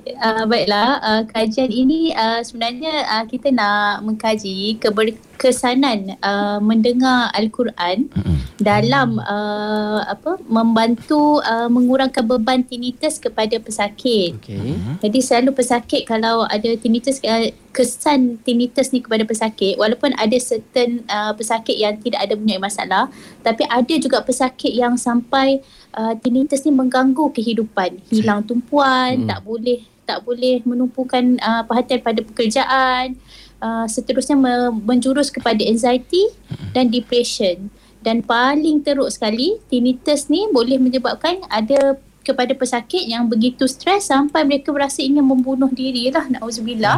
[0.04, 8.12] Uh, baiklah, uh, kajian ini uh, sebenarnya uh, kita nak mengkaji keberkesanan uh, mendengar Al-Quran
[8.12, 8.36] mm-hmm.
[8.60, 14.36] dalam uh, apa membantu uh, mengurangkan beban tinnitus kepada pesakit.
[14.44, 14.76] Okay.
[14.76, 15.00] Mm-hmm.
[15.00, 21.00] Jadi selalu pesakit kalau ada tinnitus uh, kesan tinnitus ni kepada pesakit walaupun ada certain
[21.08, 23.10] uh, pesakit yang tidak ada punya masalah
[23.42, 25.64] tapi ada juga pesakit yang sampai
[25.96, 29.28] uh, tinnitus ni mengganggu kehidupan, hilang tumpuan, mm.
[29.32, 33.16] tak boleh tak boleh menumpukan uh, perhatian pada pekerjaan
[33.60, 36.28] uh, seterusnya me- menjurus kepada anxiety
[36.76, 37.72] dan depression.
[38.04, 44.42] Dan paling teruk sekali tinnitus ni boleh menyebabkan ada kepada pesakit yang begitu stres sampai
[44.48, 46.96] mereka berasa ingin membunuh diri lah na'udzubillah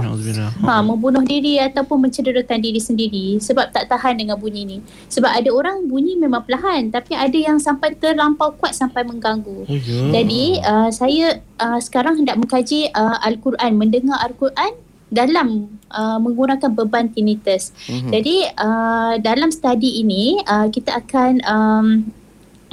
[0.63, 4.79] ha, membunuh diri ataupun mencederakan diri sendiri sebab tak tahan dengan bunyi ni
[5.11, 9.75] sebab ada orang bunyi memang perlahan tapi ada yang sampai terlampau kuat sampai mengganggu oh,
[9.75, 10.15] yeah.
[10.15, 17.07] jadi uh, saya uh, sekarang hendak mengkaji uh, Al-Quran mendengar Al-Quran dalam uh, menggunakan beban
[17.15, 17.71] tinnitus.
[17.87, 18.11] Mm-hmm.
[18.11, 21.87] Jadi uh, dalam studi ini uh, kita akan um,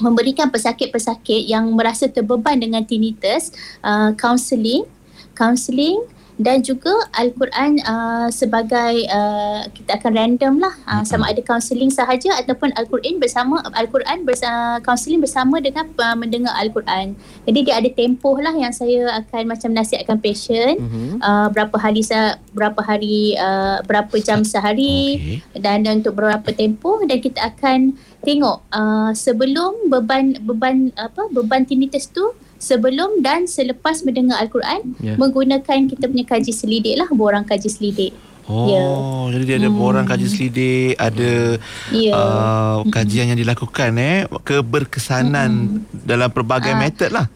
[0.01, 3.53] memberikan pesakit-pesakit yang merasa terbeban dengan tinnitus
[3.85, 4.85] uh, counselling
[5.37, 6.01] counselling
[6.41, 12.33] dan juga Al-Quran uh, sebagai uh, kita akan random lah uh, sama ada counselling sahaja
[12.41, 17.13] ataupun Al-Quran bersama Al-Quran bersama counselling bersama dengan uh, mendengar Al-Quran.
[17.45, 21.21] Jadi dia ada tempoh lah yang saya akan macam nasihatkan patient mm-hmm.
[21.21, 22.01] uh, berapa hari
[22.49, 25.61] berapa hari uh, berapa jam sehari okay.
[25.61, 31.67] dan, dan untuk berapa tempoh dan kita akan tengok uh, sebelum beban beban apa beban
[31.67, 32.23] tinnitus tu
[32.55, 35.19] sebelum dan selepas mendengar al-Quran yeah.
[35.19, 38.15] menggunakan kita punya kaji selidik lah borang kaji selidik.
[38.43, 38.95] Oh, yeah.
[39.35, 39.79] jadi dia ada hmm.
[39.79, 41.59] borang kaji selidik, ada
[41.95, 42.15] yeah.
[42.15, 46.03] uh, kajian yang dilakukan eh keberkesanan hmm.
[46.03, 47.27] dalam pelbagai uh, metod lah.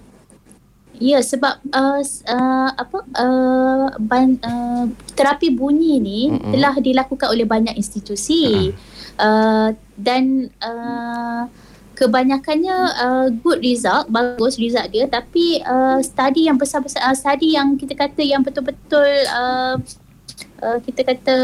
[0.98, 6.52] Ya sebab uh, uh, apa uh, ban, uh, terapi bunyi ni mm-hmm.
[6.58, 8.74] telah dilakukan oleh banyak institusi.
[8.74, 11.50] Uh-huh uh, dan uh,
[11.98, 17.74] kebanyakannya uh, good result bagus result dia tapi uh, study yang besar-besar uh, study yang
[17.74, 19.76] kita kata yang betul-betul uh,
[20.62, 21.36] uh, kita kata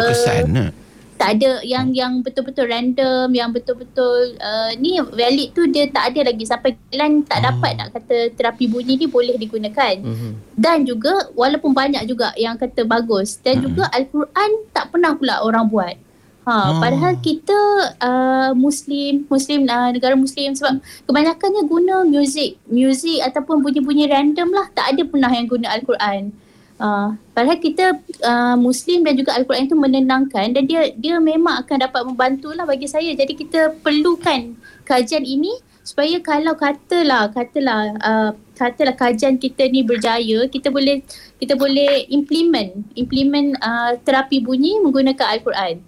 [0.00, 0.72] uh,
[1.20, 6.32] tak ada yang yang betul-betul random yang betul-betul uh, ni valid tu dia tak ada
[6.32, 7.52] lagi sampai lan tak oh.
[7.52, 10.56] dapat nak kata terapi bunyi ni boleh digunakan mm-hmm.
[10.56, 13.68] dan juga walaupun banyak juga yang kata bagus dan mm-hmm.
[13.68, 15.92] juga al-Quran tak pernah pula orang buat
[16.40, 16.80] Ha, hmm.
[16.80, 17.58] padahal kita
[18.00, 24.66] uh, Muslim, Muslim uh, negara Muslim sebab kebanyakannya guna muzik, muzik ataupun bunyi-bunyi random lah.
[24.72, 26.32] Tak ada pernah yang guna Al-Quran.
[26.80, 31.76] Uh, padahal kita uh, Muslim dan juga Al-Quran itu menenangkan dan dia dia memang akan
[31.76, 33.12] dapat membantu lah bagi saya.
[33.12, 34.56] Jadi kita perlukan
[34.88, 35.52] kajian ini
[35.84, 41.00] supaya kalau katalah katalah uh, katalah kajian kita ni berjaya kita boleh
[41.40, 45.80] kita boleh implement implement uh, terapi bunyi menggunakan al-Quran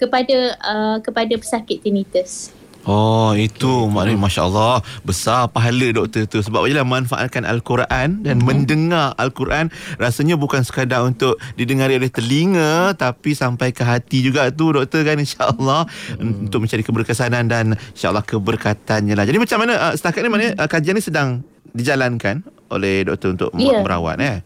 [0.00, 2.56] kepada uh, kepada pesakit tinnitus.
[2.88, 8.46] Oh itu maknanya Masya Allah Besar pahala doktor tu Sebab bila manfaatkan Al-Quran Dan hmm.
[8.48, 9.68] mendengar Al-Quran
[10.00, 15.20] Rasanya bukan sekadar untuk Didengari oleh telinga Tapi sampai ke hati juga tu doktor kan
[15.20, 15.84] Insya Allah
[16.16, 16.48] hmm.
[16.48, 20.52] Untuk mencari keberkesanan Dan insya Allah keberkatannya lah Jadi macam mana uh, Setakat ni maknanya
[20.56, 21.44] uh, Kajian ni sedang
[21.76, 23.84] Dijalankan Oleh doktor untuk yeah.
[23.84, 24.40] merawat eh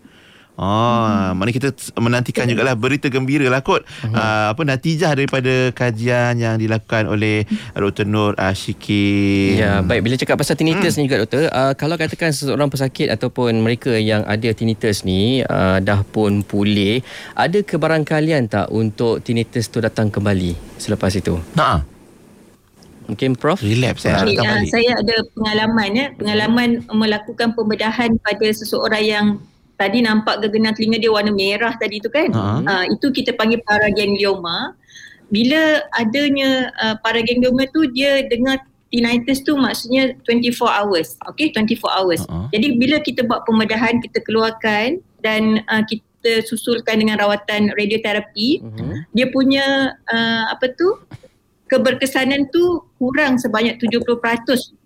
[0.55, 0.71] Oh,
[1.11, 1.35] hmm.
[1.35, 3.83] mana kita menantikan juga lah berita gembira lah kot.
[4.07, 4.15] Hmm.
[4.15, 7.43] Uh, apa natijah daripada kajian yang dilakukan oleh
[7.75, 8.07] Dr.
[8.07, 9.59] Nur Ashiki.
[9.59, 10.99] Ya, baik bila cakap pasal tinnitus hmm.
[11.03, 15.83] ni juga doktor, uh, kalau katakan seseorang pesakit ataupun mereka yang ada tinnitus ni uh,
[15.83, 17.03] dah pun pulih,
[17.35, 21.35] ada kebarangkalian tak untuk tinnitus tu datang kembali selepas itu?
[21.59, 21.83] Nah.
[23.05, 24.25] Mungkin Prof relapse ya.
[24.25, 29.27] Okay, uh, saya ada pengalaman ya, pengalaman melakukan pembedahan pada seseorang yang
[29.75, 32.63] tadi nampak gegenan telinga dia warna merah tadi tu kan uh-huh.
[32.65, 34.75] uh, itu kita panggil paraganglioma
[35.33, 38.63] bila adanya uh, paraganglioma tu dia dengar
[38.95, 42.47] tinnitus tu maksudnya 24 hours okay 24 hours uh-huh.
[42.55, 48.97] jadi bila kita buat pembedahan kita keluarkan dan uh, kita susulkan dengan rawatan radioterapi uh-huh.
[49.11, 51.03] dia punya uh, apa tu
[51.67, 54.23] keberkesanan tu kurang sebanyak 70%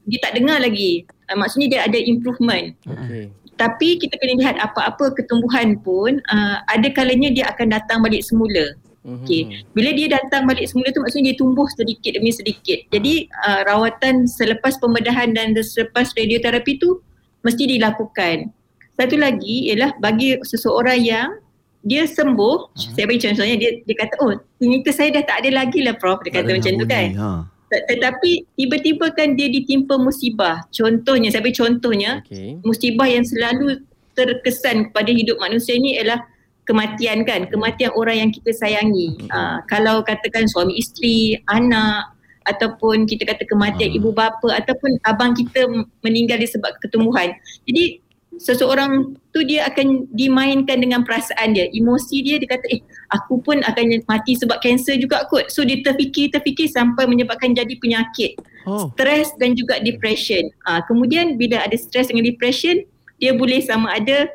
[0.09, 3.29] dia tak dengar lagi uh, maksudnya dia ada improvement okay.
[3.59, 8.79] Tapi kita kena lihat apa-apa ketumbuhan pun uh, ada kalanya dia akan datang balik semula.
[9.03, 9.25] Mhm.
[9.25, 9.43] Okay.
[9.75, 12.79] Bila dia datang balik semula tu maksudnya dia tumbuh sedikit demi sedikit.
[12.95, 17.03] Jadi uh, rawatan selepas pembedahan dan selepas radioterapi tu
[17.43, 18.55] mesti dilakukan.
[18.99, 21.31] Satu lagi ialah bagi seseorang yang
[21.87, 22.95] dia sembuh, uh-huh.
[22.99, 26.19] saya bagi contohnya dia dia kata oh tinnitus saya dah tak ada lagi lah prof
[26.27, 27.09] dia kata macam tu kan.
[27.15, 27.31] Ha.
[27.69, 30.65] Tetapi tiba-tiba kan dia ditimpa musibah.
[30.73, 32.57] Contohnya, saya beri contohnya, okay.
[32.65, 33.85] musibah yang selalu
[34.17, 36.25] terkesan kepada hidup manusia ini ialah
[36.65, 37.45] kematian kan.
[37.53, 39.21] Kematian orang yang kita sayangi.
[39.21, 39.29] Okay.
[39.31, 42.17] Uh, kalau katakan suami isteri, anak
[42.49, 43.99] ataupun kita kata kematian uh.
[44.01, 45.69] ibu bapa ataupun abang kita
[46.01, 47.37] meninggal disebab ketumbuhan.
[47.69, 48.01] Jadi
[48.39, 53.61] seseorang tu dia akan dimainkan dengan perasaan dia emosi dia dia kata eh aku pun
[53.65, 55.49] akan mati sebab kanser juga kot.
[55.49, 58.37] So dia terfikir terfikir sampai menyebabkan jadi penyakit.
[58.69, 58.93] Oh.
[58.93, 60.45] stres dan juga depression.
[60.69, 62.85] Ha, kemudian bila ada stres dengan depression
[63.17, 64.29] dia boleh sama ada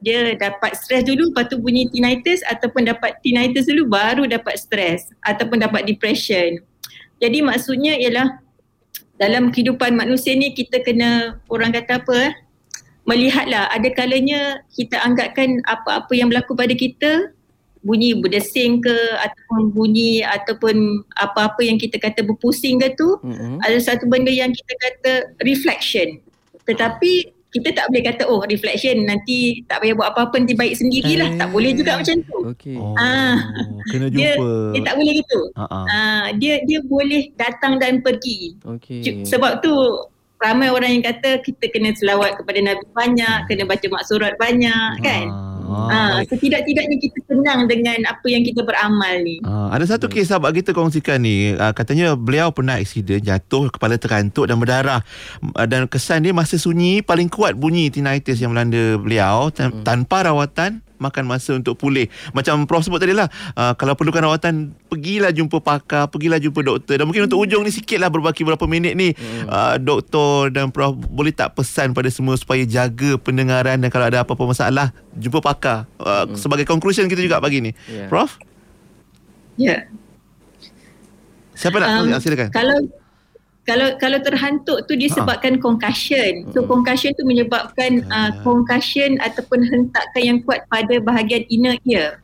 [0.00, 5.10] dia dapat stres dulu lepas tu bunyi tinnitus ataupun dapat tinnitus dulu baru dapat stres
[5.26, 6.62] ataupun dapat depression.
[7.20, 8.40] Jadi maksudnya ialah
[9.20, 12.34] dalam kehidupan manusia ni kita kena orang kata apa eh
[13.04, 17.34] melihatlah ada kalanya kita anggapkan apa-apa yang berlaku pada kita
[17.80, 23.56] bunyi berdesing ke ataupun bunyi ataupun apa-apa yang kita kata berpusing ke tu mm-hmm.
[23.64, 25.12] ada satu benda yang kita kata
[25.44, 26.20] reflection.
[26.68, 31.34] Tetapi kita tak boleh kata oh reflection nanti tak payah buat apa-apa nanti baik sendirilah.
[31.34, 31.38] Eh.
[31.40, 32.38] tak boleh juga macam tu.
[32.54, 32.78] okey.
[32.94, 33.36] Ah.
[33.90, 34.22] Kena jumpa.
[34.22, 34.32] dia,
[34.70, 35.40] dia tak boleh gitu.
[35.58, 35.84] Uh-uh.
[35.90, 38.54] ah dia dia boleh datang dan pergi.
[38.62, 39.26] Okey.
[39.26, 39.74] Sebab tu
[40.40, 45.26] ramai orang yang kata kita kena selawat kepada Nabi banyak, kena baca maksurat banyak kan.
[45.70, 49.38] Ah, ha, setidak-tidaknya kita senang dengan apa yang kita beramal ni.
[49.46, 53.94] Ah, ada satu kes sahabat kita kongsikan ni, ah, katanya beliau pernah aksiden jatuh kepala
[53.94, 55.06] terantuk dan berdarah
[55.54, 59.86] ah, dan kesan dia masa sunyi paling kuat bunyi tinnitus yang melanda beliau hmm.
[59.86, 62.06] tanpa rawatan makan masa untuk pulih.
[62.36, 63.26] Macam Prof sebut tadi lah,
[63.56, 67.00] uh, kalau perlukan rawatan, pergilah jumpa pakar, pergilah jumpa doktor.
[67.00, 69.48] Dan mungkin untuk ujung ni sikit lah berbaki beberapa minit ni, hmm.
[69.48, 74.22] uh, doktor dan Prof boleh tak pesan pada semua supaya jaga pendengaran dan kalau ada
[74.22, 75.88] apa-apa masalah, jumpa pakar.
[75.96, 76.36] Uh, hmm.
[76.36, 77.72] Sebagai conclusion kita juga pagi ni.
[77.88, 78.12] Yeah.
[78.12, 78.36] Prof?
[79.56, 79.64] Ya.
[79.64, 79.82] Yeah.
[81.56, 81.88] Siapa nak?
[82.08, 82.48] Um, silakan.
[82.52, 82.99] Kalau
[83.68, 85.60] kalau kalau terhantuk tu disebabkan ha.
[85.60, 86.48] concussion.
[86.56, 92.18] So concussion tu menyebabkan uh, concussion ataupun hentakan yang kuat pada bahagian inner ear.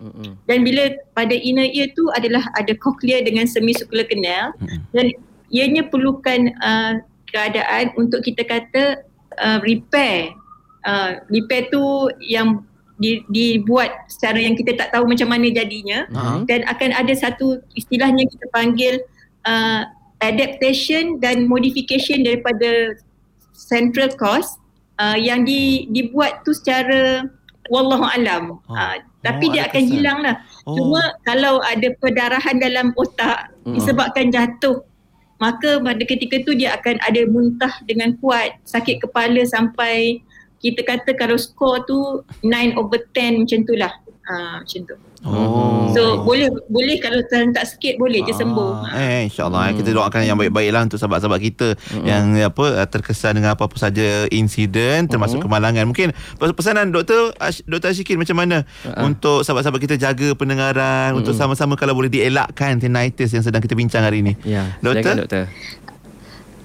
[0.48, 4.56] Dan bila pada inner ear tu adalah ada cochlea dengan semicircular canal
[4.96, 5.12] dan
[5.52, 9.04] ianya perlukan uh, keadaan untuk kita kata
[9.38, 10.32] uh, repair.
[10.86, 11.82] Uh, repair tu
[12.22, 12.62] yang
[12.96, 16.48] di, dibuat secara yang kita tak tahu macam mana jadinya uh-huh.
[16.48, 19.04] dan akan ada satu istilahnya kita panggil
[19.44, 19.84] uh,
[20.20, 22.96] adaptation dan modification daripada
[23.52, 24.56] central cause
[25.00, 27.24] uh, yang di, dibuat tu secara
[27.68, 28.60] wallahu alam.
[28.68, 28.74] Oh.
[28.74, 30.38] Uh, tapi oh, dia akan hilang lah.
[30.64, 30.76] Oh.
[30.78, 33.74] Cuma kalau ada perdarahan dalam otak hmm.
[33.74, 34.86] disebabkan jatuh
[35.36, 40.24] maka pada ketika tu dia akan ada muntah dengan kuat, sakit kepala sampai
[40.64, 43.92] kita kata kalau skor tu 9 over 10 macam tu lah.
[44.26, 44.96] Uh, macam tu.
[45.26, 45.90] Oh.
[45.90, 48.94] So boleh boleh kalau serentak sikit boleh je sembuh.
[48.94, 49.76] Eh insyaallah hmm.
[49.82, 52.06] kita doakan yang baik-baiklah untuk sahabat-sahabat kita hmm.
[52.06, 55.46] yang apa terkesan dengan apa-apa saja insiden termasuk hmm.
[55.50, 55.84] kemalangan.
[55.88, 57.34] Mungkin pesanan doktor
[57.66, 57.90] Dr.
[57.90, 59.08] Ashikin macam mana uh-huh.
[59.08, 61.20] untuk sahabat-sahabat kita jaga pendengaran hmm.
[61.24, 64.38] untuk sama-sama kalau boleh dielakkan tinnitus yang sedang kita bincang hari ini.
[64.46, 64.78] Ya.
[64.78, 65.26] Doktor.
[65.26, 65.44] doktor.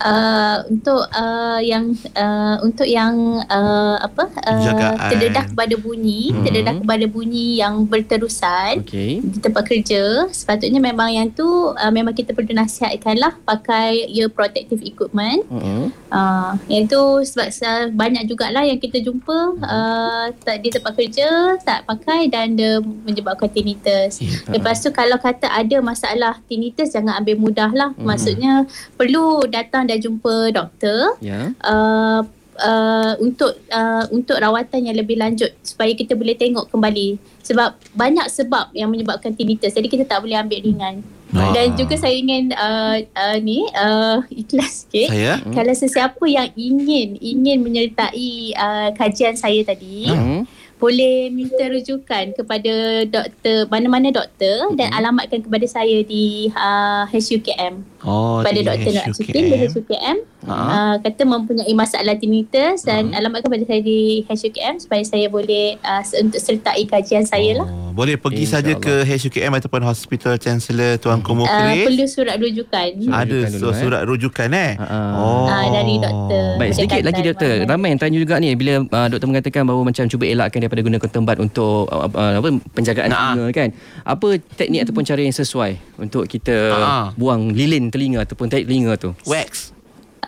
[0.02, 6.42] Uh, untuk uh, yang uh, untuk yang uh, apa uh, terdedah kepada bunyi hmm.
[6.42, 9.22] terdedah kepada bunyi yang berterusan okay.
[9.22, 14.82] di tempat kerja sepatutnya memang yang tu uh, memang kita perlu nasihatkanlah pakai ear protective
[14.82, 15.94] equipment hmm.
[16.10, 21.62] uh, yang tu sebab uh, banyak jugalah yang kita jumpa uh, tak di tempat kerja
[21.62, 24.50] tak pakai dan dia menyebabkan tinnitus yeah.
[24.50, 28.02] lepas tu kalau kata ada masalah tinnitus jangan ambil mudah lah hmm.
[28.02, 28.66] maksudnya
[28.98, 31.52] perlu datang dan jumpa doktor yeah.
[31.60, 32.24] uh,
[32.62, 38.28] uh, untuk uh, untuk rawatan yang lebih lanjut supaya kita boleh tengok kembali sebab banyak
[38.32, 41.04] sebab yang menyebabkan tinnitus jadi kita tak boleh ambil ringan
[41.36, 41.52] ah.
[41.52, 45.44] dan juga saya ingin uh, uh, ni uh, ikhlas sikit saya?
[45.52, 53.06] kalau sesiapa yang ingin ingin menyertai uh, kajian saya tadi hmm boleh minta rujukan kepada
[53.06, 58.02] doktor mana-mana doktor dan alamatkan kepada saya di uh, HUKM.
[58.02, 60.18] Oh, pada doktor Nur Asyukin di HUKM.
[60.42, 65.78] Uh, kata mempunyai masalah tinnitus dan uh alamatkan kepada saya di HUKM supaya saya boleh
[65.86, 67.70] uh, untuk sertai kajian saya lah.
[67.70, 72.98] Oh, boleh pergi saja ke HUKM ataupun Hospital Chancellor Tuan Komo uh, Perlu surat rujukan.
[72.98, 73.78] Ada so, eh?
[73.78, 74.74] surat rujukan eh?
[74.82, 75.14] Uh-huh.
[75.22, 75.46] Oh.
[75.46, 76.46] Uh, dari doktor.
[76.58, 77.54] Baik, sedikit lagi doktor.
[77.70, 80.98] Ramai yang tanya juga ni bila uh, doktor mengatakan bahawa macam cuba elakkan daripada guna
[81.04, 83.36] ketembat untuk uh, uh, apa penjagaan nah.
[83.36, 83.70] telinga kan.
[84.08, 88.96] Apa teknik ataupun cara yang sesuai untuk kita uh buang lilin telinga ataupun tarik telinga
[88.96, 89.12] tu?
[89.28, 89.76] Wax.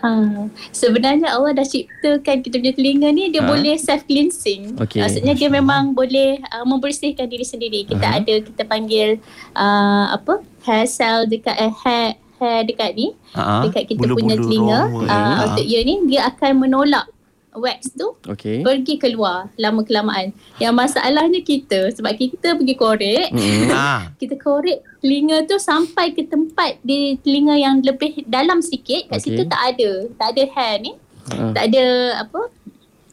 [0.04, 3.48] Uh, sebenarnya Allah dah ciptakan kita punya telinga ni dia ha?
[3.48, 4.76] boleh self cleansing.
[4.76, 5.00] Okay.
[5.00, 7.88] Maksudnya dia memang boleh uh, membersihkan diri sendiri.
[7.88, 8.20] Kita uh-huh.
[8.20, 9.16] ada kita panggil
[9.56, 10.44] uh, apa?
[10.64, 13.68] hair cell dekat uh, hair hair dekat ni uh-huh.
[13.68, 15.84] dekat kita bulu-bulu punya telinga uh, untuk uh-huh.
[15.84, 17.06] ni dia akan menolak
[17.54, 18.60] wax tu okay.
[18.60, 20.34] pergi keluar lama kelamaan.
[20.58, 23.70] Yang masalahnya kita sebab kita pergi korek, mm.
[24.20, 29.24] kita korek telinga tu sampai ke tempat di telinga yang lebih dalam sikit kat okay.
[29.24, 30.92] situ tak ada, tak ada hair ni.
[31.30, 31.54] Uh.
[31.56, 31.84] Tak ada
[32.26, 32.40] apa?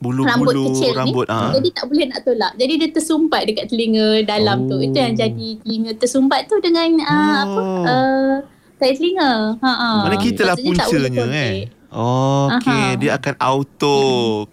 [0.01, 1.37] Bulu-bulu rambut kecil rambut, ni.
[1.37, 1.53] Ha.
[1.61, 2.53] Jadi tak boleh nak tolak.
[2.57, 4.69] Jadi dia tersumpat dekat telinga dalam oh.
[4.73, 4.77] tu.
[4.81, 7.37] Itu yang jadi telinga tersumpat tu dengan uh, oh.
[7.37, 7.61] apa?
[7.85, 8.33] Uh,
[8.81, 9.61] telinga.
[9.61, 10.01] Ha ah.
[10.09, 11.69] Mana kita lah puncanya eh.
[11.91, 13.03] Oh, okey.
[13.03, 13.99] Dia akan auto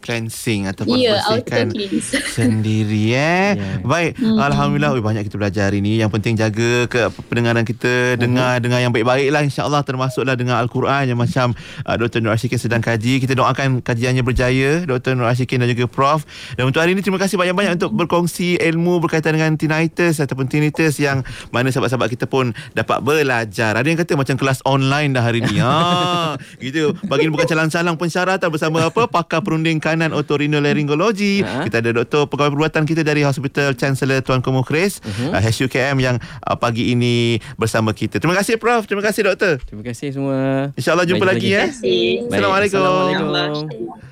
[0.02, 1.70] cleansing ataupun yeah, bersihkan
[2.34, 3.54] sendiri eh.
[3.54, 3.78] Yeah.
[3.86, 4.18] Baik.
[4.18, 4.42] Mm-hmm.
[4.42, 6.02] Alhamdulillah oh, banyak kita belajar hari ni.
[6.02, 8.18] Yang penting jaga ke pendengaran kita, mm-hmm.
[8.18, 11.54] dengar dengan yang baik-baik lah insya-Allah termasuklah dengan al-Quran yang macam
[11.86, 12.26] uh, Dr.
[12.26, 13.22] Nur Ashikin sedang kaji.
[13.22, 15.14] Kita doakan kajiannya berjaya Dr.
[15.14, 16.26] Nur Ashikin dan juga Prof.
[16.58, 20.98] Dan untuk hari ini terima kasih banyak-banyak untuk berkongsi ilmu berkaitan dengan tinnitus ataupun tinnitus
[20.98, 21.22] yang
[21.54, 23.78] mana sahabat-sahabat kita pun dapat belajar.
[23.78, 25.62] Ada yang kata macam kelas online dah hari ni.
[25.62, 26.34] Ha,
[26.66, 26.98] gitu.
[27.06, 31.44] Bagi ini bukan calang-calang pensyaratan bersama apa pakar perunding kanan otorinolaryngologi.
[31.44, 31.68] Uh-huh.
[31.68, 35.36] Kita ada doktor pegawai perubatan kita dari Hospital Chancellor Tuan Komo Chris uh-huh.
[35.36, 38.16] uh, HUKM yang uh, pagi ini bersama kita.
[38.16, 38.88] Terima kasih Prof.
[38.88, 39.60] Terima kasih doktor.
[39.60, 40.72] Terima kasih semua.
[40.72, 42.24] InsyaAllah jumpa Baik lagi, lagi ya.
[42.32, 42.80] Assalamualaikum.
[42.80, 43.98] Assalamualaikum.